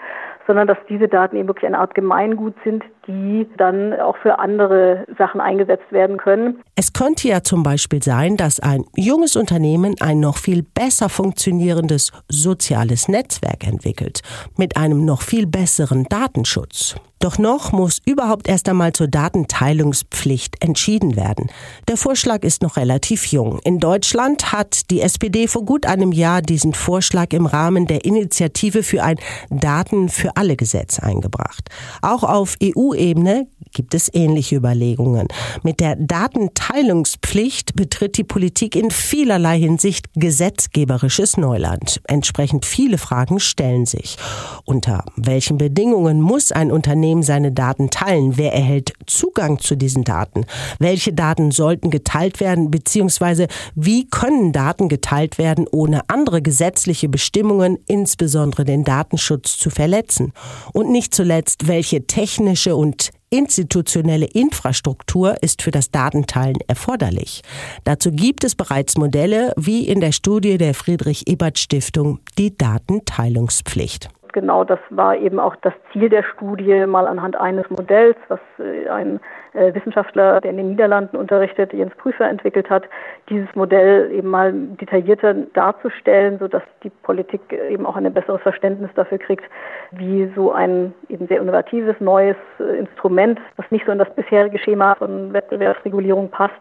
sondern 0.46 0.66
dass 0.66 0.78
diese 0.88 1.08
Daten 1.08 1.36
eben 1.36 1.48
wirklich 1.48 1.66
eine 1.66 1.78
Art 1.78 1.94
Gemeingut 1.94 2.54
sind, 2.64 2.84
die 3.06 3.48
dann 3.56 3.98
auch 4.00 4.16
für 4.18 4.38
andere 4.38 5.06
Sachen 5.18 5.40
eingesetzt 5.40 5.90
werden 5.90 6.16
können. 6.16 6.62
Es 6.76 6.92
könnte 6.92 7.28
ja 7.28 7.42
zum 7.42 7.62
Beispiel 7.62 8.02
sein, 8.02 8.36
dass 8.36 8.60
ein 8.60 8.84
junges 8.96 9.36
Unternehmen 9.36 9.94
ein 10.00 10.20
noch 10.20 10.36
viel 10.36 10.62
besser 10.62 11.08
funktionierendes 11.08 12.12
soziales 12.28 13.08
Netzwerk 13.08 13.66
entwickelt, 13.66 14.22
mit 14.56 14.76
einem 14.76 15.04
noch 15.04 15.22
viel 15.22 15.46
besseren 15.46 16.04
Datenschutz. 16.04 16.96
Doch 17.22 17.38
noch 17.38 17.70
muss 17.70 18.00
überhaupt 18.04 18.48
erst 18.48 18.68
einmal 18.68 18.92
zur 18.92 19.06
Datenteilungspflicht 19.06 20.56
entschieden 20.60 21.14
werden. 21.14 21.50
Der 21.88 21.96
Vorschlag 21.96 22.44
ist 22.44 22.62
noch 22.62 22.76
relativ 22.76 23.26
jung. 23.26 23.58
In 23.64 23.80
Deutschland 23.80 24.52
hat 24.52 24.90
die 24.90 25.00
SPD 25.00 25.48
vor 25.48 25.64
gut 25.64 25.84
einem 25.84 26.12
Jahr 26.12 26.40
diesen 26.40 26.74
Vorschlag 26.74 27.32
im 27.32 27.44
Rahmen 27.44 27.86
der 27.86 28.04
Initiative 28.04 28.84
für 28.84 29.02
ein 29.02 29.16
Daten 29.50 30.08
für 30.08 30.36
alle 30.36 30.54
Gesetz 30.54 31.00
eingebracht. 31.00 31.68
Auch 32.00 32.22
auf 32.22 32.56
EU-Ebene 32.62 33.48
gibt 33.72 33.94
es 33.94 34.10
ähnliche 34.12 34.56
Überlegungen. 34.56 35.26
Mit 35.62 35.80
der 35.80 35.96
Datenteilungspflicht 35.96 37.74
betritt 37.74 38.16
die 38.16 38.24
Politik 38.24 38.76
in 38.76 38.90
vielerlei 38.90 39.58
Hinsicht 39.58 40.06
gesetzgeberisches 40.14 41.36
Neuland. 41.36 42.00
Entsprechend 42.04 42.64
viele 42.64 42.98
Fragen 42.98 43.40
stellen 43.40 43.86
sich. 43.86 44.16
Unter 44.64 45.04
welchen 45.16 45.58
Bedingungen 45.58 46.20
muss 46.20 46.52
ein 46.52 46.70
Unternehmen 46.70 47.22
seine 47.22 47.50
Daten 47.50 47.90
teilen? 47.90 48.36
Wer 48.36 48.52
erhält 48.52 48.92
Zugang 49.06 49.58
zu 49.58 49.76
diesen 49.76 50.04
Daten? 50.04 50.46
Welche 50.78 51.12
Daten 51.12 51.50
sollten 51.72 51.90
geteilt 51.90 52.40
werden? 52.40 52.70
Beziehungsweise 52.70 53.46
wie 53.74 54.06
können 54.08 54.52
Daten 54.52 54.88
geteilt 54.88 55.38
werden, 55.38 55.66
ohne 55.70 56.02
andere 56.08 56.42
gesetzliche 56.42 57.08
Bestimmungen, 57.08 57.78
insbesondere 57.86 58.64
den 58.64 58.84
Datenschutz, 58.84 59.56
zu 59.56 59.70
verletzen? 59.70 60.32
Und 60.74 60.90
nicht 60.90 61.14
zuletzt, 61.14 61.68
welche 61.68 62.06
technische 62.06 62.76
und 62.76 63.10
institutionelle 63.30 64.26
Infrastruktur 64.26 65.42
ist 65.42 65.62
für 65.62 65.70
das 65.70 65.90
Datenteilen 65.90 66.58
erforderlich. 66.66 67.40
Dazu 67.84 68.12
gibt 68.12 68.44
es 68.44 68.54
bereits 68.54 68.98
Modelle 68.98 69.54
wie 69.56 69.88
in 69.88 70.00
der 70.00 70.12
Studie 70.12 70.58
der 70.58 70.74
Friedrich 70.74 71.26
Ebert 71.26 71.58
Stiftung 71.58 72.20
die 72.36 72.54
Datenteilungspflicht 72.54 74.10
genau 74.32 74.64
das 74.64 74.78
war 74.90 75.16
eben 75.16 75.38
auch 75.38 75.56
das 75.56 75.72
Ziel 75.92 76.08
der 76.08 76.22
Studie, 76.22 76.86
mal 76.86 77.06
anhand 77.06 77.36
eines 77.36 77.68
Modells, 77.70 78.16
was 78.28 78.40
äh, 78.58 78.88
ein 78.88 79.20
äh, 79.54 79.74
Wissenschaftler, 79.74 80.40
der 80.40 80.50
in 80.50 80.56
den 80.56 80.70
Niederlanden 80.70 81.16
unterrichtet, 81.16 81.72
Jens 81.72 81.94
Prüfer 81.96 82.28
entwickelt 82.28 82.70
hat, 82.70 82.84
dieses 83.28 83.48
Modell 83.54 84.10
eben 84.12 84.28
mal 84.28 84.52
detaillierter 84.52 85.34
darzustellen, 85.54 86.38
sodass 86.38 86.62
die 86.82 86.90
Politik 86.90 87.40
eben 87.70 87.86
auch 87.86 87.96
ein 87.96 88.12
besseres 88.12 88.40
Verständnis 88.42 88.90
dafür 88.94 89.18
kriegt, 89.18 89.44
wie 89.90 90.30
so 90.34 90.52
ein 90.52 90.94
eben 91.08 91.26
sehr 91.28 91.40
innovatives 91.40 91.96
neues 92.00 92.36
äh, 92.58 92.78
Instrument, 92.78 93.38
das 93.56 93.70
nicht 93.70 93.84
so 93.86 93.92
in 93.92 93.98
das 93.98 94.12
bisherige 94.14 94.58
Schema 94.58 94.94
von 94.94 95.32
Wettbewerbsregulierung 95.32 96.30
passt, 96.30 96.60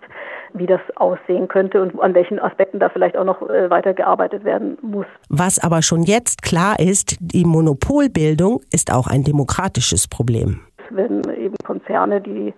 wie 0.53 0.65
das 0.65 0.81
aussehen 0.95 1.47
könnte 1.47 1.81
und 1.81 2.01
an 2.01 2.13
welchen 2.13 2.39
Aspekten 2.39 2.79
da 2.79 2.89
vielleicht 2.89 3.15
auch 3.17 3.23
noch 3.23 3.41
äh, 3.49 3.69
weitergearbeitet 3.69 4.43
werden 4.43 4.77
muss. 4.81 5.05
Was 5.29 5.63
aber 5.63 5.81
schon 5.81 6.03
jetzt 6.03 6.41
klar 6.41 6.79
ist, 6.79 7.17
die 7.19 7.45
Monopolbildung 7.61 8.61
ist 8.73 8.91
auch 8.91 9.05
ein 9.05 9.23
demokratisches 9.23 10.07
Problem. 10.07 10.61
Wenn 10.89 11.21
eben 11.37 11.55
Konzerne, 11.63 12.19
die 12.19 12.55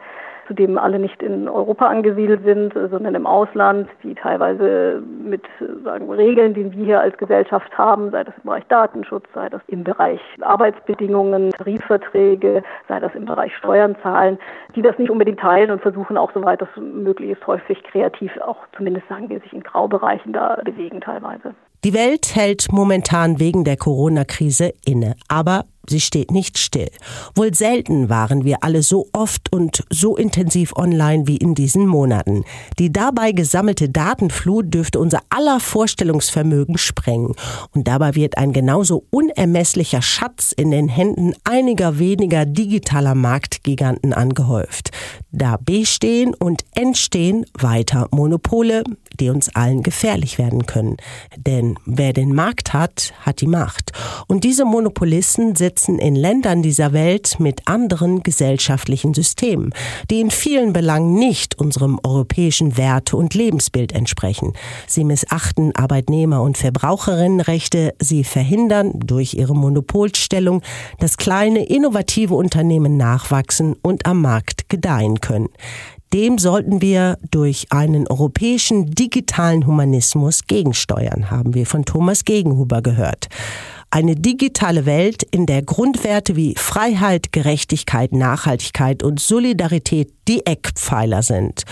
zudem 0.48 0.78
alle 0.78 0.98
nicht 0.98 1.22
in 1.22 1.50
Europa 1.50 1.88
angesiedelt 1.88 2.42
sind, 2.46 2.74
sondern 2.74 3.16
im 3.16 3.26
Ausland, 3.26 3.90
die 4.02 4.16
teilweise 4.16 5.04
mit 5.26 5.44
sagen, 5.84 6.10
Regeln, 6.10 6.54
die 6.54 6.72
wir 6.72 6.86
hier 6.86 7.02
als 7.02 7.18
Gesellschaft 7.18 7.78
haben, 7.78 8.12
sei 8.12 8.24
das 8.24 8.34
im 8.38 8.44
Bereich 8.44 8.66
Datenschutz, 8.68 9.26
sei 9.34 9.50
das 9.50 9.62
im 9.68 9.84
Bereich 9.84 10.22
Arbeitsbedingungen, 10.40 11.52
Tarifverträge, 11.52 12.64
sei 12.88 13.00
das 13.00 13.14
im 13.14 13.26
Bereich 13.26 13.54
Steuern 13.58 13.98
zahlen, 14.02 14.38
die 14.76 14.82
das 14.82 14.98
nicht 14.98 15.10
unbedingt 15.10 15.42
teilen 15.42 15.70
und 15.70 15.82
versuchen 15.82 16.18
auch, 16.18 16.32
soweit 16.34 16.62
das 16.62 16.70
möglich 16.78 17.32
ist, 17.32 17.46
häufig 17.46 17.84
kreativ 17.84 18.32
auch 18.42 18.58
zumindest 18.78 19.08
sagen 19.10 19.30
wir, 19.30 19.42
sich 19.42 19.54
in 19.54 19.64
Graubereichen 19.64 20.32
da 20.32 20.62
bewegen 20.64 21.02
teilweise. 21.02 21.54
Die 21.84 21.94
Welt 21.94 22.34
hält 22.34 22.72
momentan 22.72 23.40
wegen 23.40 23.66
der 23.66 23.76
Corona-Krise 23.76 24.74
inne, 24.86 25.18
aber 25.28 25.66
Sie 25.90 26.00
steht 26.00 26.32
nicht 26.32 26.58
still. 26.58 26.90
Wohl 27.36 27.54
selten 27.54 28.08
waren 28.08 28.46
wir 28.46 28.64
alle 28.64 28.84
so 28.84 29.08
oft 29.12 29.52
und 29.52 29.84
so 29.90 30.16
intensiv 30.16 30.74
online 30.78 31.28
wie 31.28 31.36
in 31.36 31.56
diesen 31.56 31.88
Monaten. 31.88 32.46
Die 32.80 32.92
dabei 32.92 33.34
gesammelte 33.34 33.90
Datenflut 33.90 34.74
dürfte 34.74 35.00
unser 35.00 35.20
aller 35.30 35.60
Vorstellungsvermögen 35.60 36.78
sprengen. 36.78 37.36
Und 37.76 37.90
dabei 37.90 38.16
wird 38.16 38.38
ein 38.38 38.54
genauso 38.54 39.06
unermesslicher 39.10 40.02
Schatz 40.02 40.54
in 40.54 40.72
den 40.72 40.88
Händen 40.88 41.34
einiger 41.44 42.00
weniger 42.00 42.46
digitaler 42.46 43.14
Marktgiganten 43.14 44.14
angehäuft. 44.14 44.92
Da 45.32 45.58
bestehen 45.58 46.34
und 46.34 46.64
entstehen 46.76 47.46
weiter 47.60 48.08
Monopole, 48.12 48.84
die 49.20 49.30
uns 49.30 49.54
allen 49.54 49.84
gefährlich 49.84 50.38
werden 50.38 50.66
können. 50.66 50.98
Denn 51.36 51.78
wer 51.86 52.14
den 52.14 52.34
Markt 52.34 52.72
hat, 52.72 53.14
hat 53.20 53.42
die 53.42 53.48
Macht. 53.48 53.92
Und 54.28 54.44
diese 54.46 54.64
Monopolisten 54.64 55.56
sitzen 55.56 55.73
in 55.88 56.16
Ländern 56.16 56.62
dieser 56.62 56.94
Welt 56.94 57.40
mit 57.40 57.68
anderen 57.68 58.24
gesellschaftlichen 58.24 59.14
Systemen, 59.14 59.74
die 60.10 60.22
in 60.22 60.32
vielen 60.32 60.74
Belangen 60.74 61.16
nicht 61.16 61.60
unserem 61.60 62.00
europäischen 62.04 62.78
Werte- 62.78 63.18
und 63.18 63.34
Lebensbild 63.34 63.92
entsprechen. 63.92 64.54
Sie 64.88 65.04
missachten 65.04 65.72
Arbeitnehmer- 65.74 66.42
und 66.42 66.58
Verbraucherinnenrechte, 66.58 67.94
sie 68.00 68.24
verhindern 68.24 68.94
durch 68.96 69.34
ihre 69.34 69.56
Monopolstellung, 69.56 70.62
dass 71.00 71.18
kleine 71.18 71.66
innovative 71.66 72.36
Unternehmen 72.36 72.98
nachwachsen 72.98 73.76
und 73.82 74.06
am 74.06 74.22
Markt 74.22 74.70
gedeihen 74.70 75.22
können. 75.22 75.50
Dem 76.14 76.38
sollten 76.38 76.80
wir 76.80 77.18
durch 77.32 77.66
einen 77.72 78.08
europäischen 78.08 78.92
digitalen 78.92 79.66
Humanismus 79.66 80.46
gegensteuern, 80.46 81.32
haben 81.32 81.56
wir 81.56 81.66
von 81.66 81.86
Thomas 81.86 82.24
Gegenhuber 82.24 82.84
gehört. 82.84 83.30
Eine 83.96 84.16
digitale 84.16 84.88
Welt, 84.88 85.22
in 85.22 85.46
der 85.46 85.62
Grundwerte 85.62 86.36
wie 86.36 86.56
Freiheit, 86.58 87.32
Gerechtigkeit, 87.32 88.12
Nachhaltigkeit 88.12 89.04
und 89.04 89.20
Solidarität 89.20 90.12
die 90.28 90.44
Eckpfeiler 90.48 91.22
sind. 91.22 91.66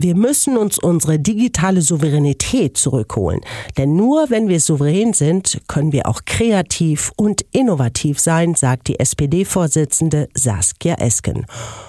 Wir 0.00 0.14
müssen 0.14 0.56
uns 0.56 0.78
unsere 0.78 1.18
digitale 1.18 1.82
Souveränität 1.82 2.76
zurückholen. 2.76 3.40
Denn 3.76 3.96
nur 3.96 4.30
wenn 4.30 4.46
wir 4.46 4.60
souverän 4.60 5.12
sind, 5.12 5.60
können 5.66 5.92
wir 5.92 6.06
auch 6.06 6.20
kreativ 6.24 7.10
und 7.16 7.44
innovativ 7.50 8.20
sein, 8.20 8.54
sagt 8.54 8.86
die 8.86 9.00
SPD-Vorsitzende 9.00 10.28
Saskia 10.34 10.94
Esken. 10.94 11.46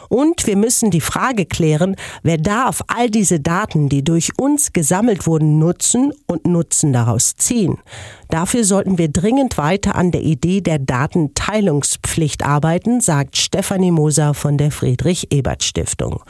Und 0.09 0.47
wir 0.47 0.57
müssen 0.57 0.89
die 0.89 1.01
Frage 1.01 1.45
klären, 1.45 1.95
wer 2.23 2.37
darf 2.37 2.81
all 2.87 3.11
diese 3.11 3.39
Daten, 3.39 3.89
die 3.89 4.03
durch 4.03 4.31
uns 4.39 4.73
gesammelt 4.73 5.27
wurden, 5.27 5.59
nutzen 5.59 6.11
und 6.25 6.47
Nutzen 6.47 6.91
daraus 6.91 7.35
ziehen. 7.35 7.77
Dafür 8.29 8.63
sollten 8.63 8.97
wir 8.97 9.09
dringend 9.09 9.57
weiter 9.59 9.95
an 9.95 10.11
der 10.11 10.21
Idee 10.21 10.61
der 10.61 10.79
Datenteilungspflicht 10.79 12.43
arbeiten, 12.43 13.01
sagt 13.01 13.37
Stefanie 13.37 13.91
Moser 13.91 14.33
von 14.33 14.57
der 14.57 14.71
Friedrich-Ebert-Stiftung. 14.71 16.21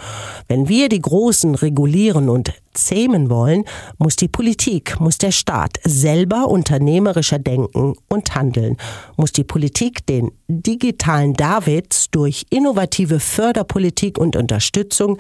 Wenn 0.50 0.68
wir 0.68 0.90
die 0.90 1.02
großen 1.02 1.56
regulieren 1.70 2.30
und 2.30 2.52
zähmen 2.74 3.30
wollen, 3.30 3.64
muss 3.98 4.16
die 4.16 4.28
Politik, 4.28 5.00
muss 5.00 5.18
der 5.18 5.32
Staat 5.32 5.78
selber 5.84 6.48
unternehmerischer 6.48 7.40
denken 7.40 7.94
und 8.08 8.36
handeln, 8.36 8.78
muss 9.18 9.32
die 9.32 9.44
Politik 9.44 10.06
den 10.06 10.32
digitalen 10.48 11.34
Davids 11.34 12.10
durch 12.12 12.46
innovative 12.50 13.20
Förderpolitik 13.20 14.18
und 14.18 14.36
Unterstützung 14.36 15.18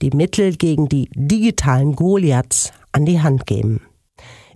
die 0.00 0.10
Mittel 0.10 0.56
gegen 0.56 0.88
die 0.88 1.08
digitalen 1.14 1.94
Goliaths 1.94 2.72
an 2.90 3.06
die 3.06 3.20
Hand 3.20 3.46
geben. 3.46 3.82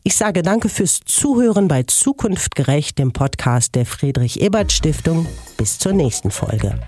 Ich 0.02 0.16
sage 0.16 0.42
danke 0.42 0.68
fürs 0.68 1.00
Zuhören 1.04 1.68
bei 1.68 1.82
Zukunft 1.82 2.54
gerecht, 2.54 2.98
dem 2.98 3.12
Podcast 3.12 3.74
der 3.74 3.86
Friedrich 3.86 4.40
Ebert 4.40 4.70
Stiftung. 4.70 5.26
Bis 5.56 5.78
zur 5.78 5.92
nächsten 5.92 6.30
Folge. 6.30 6.78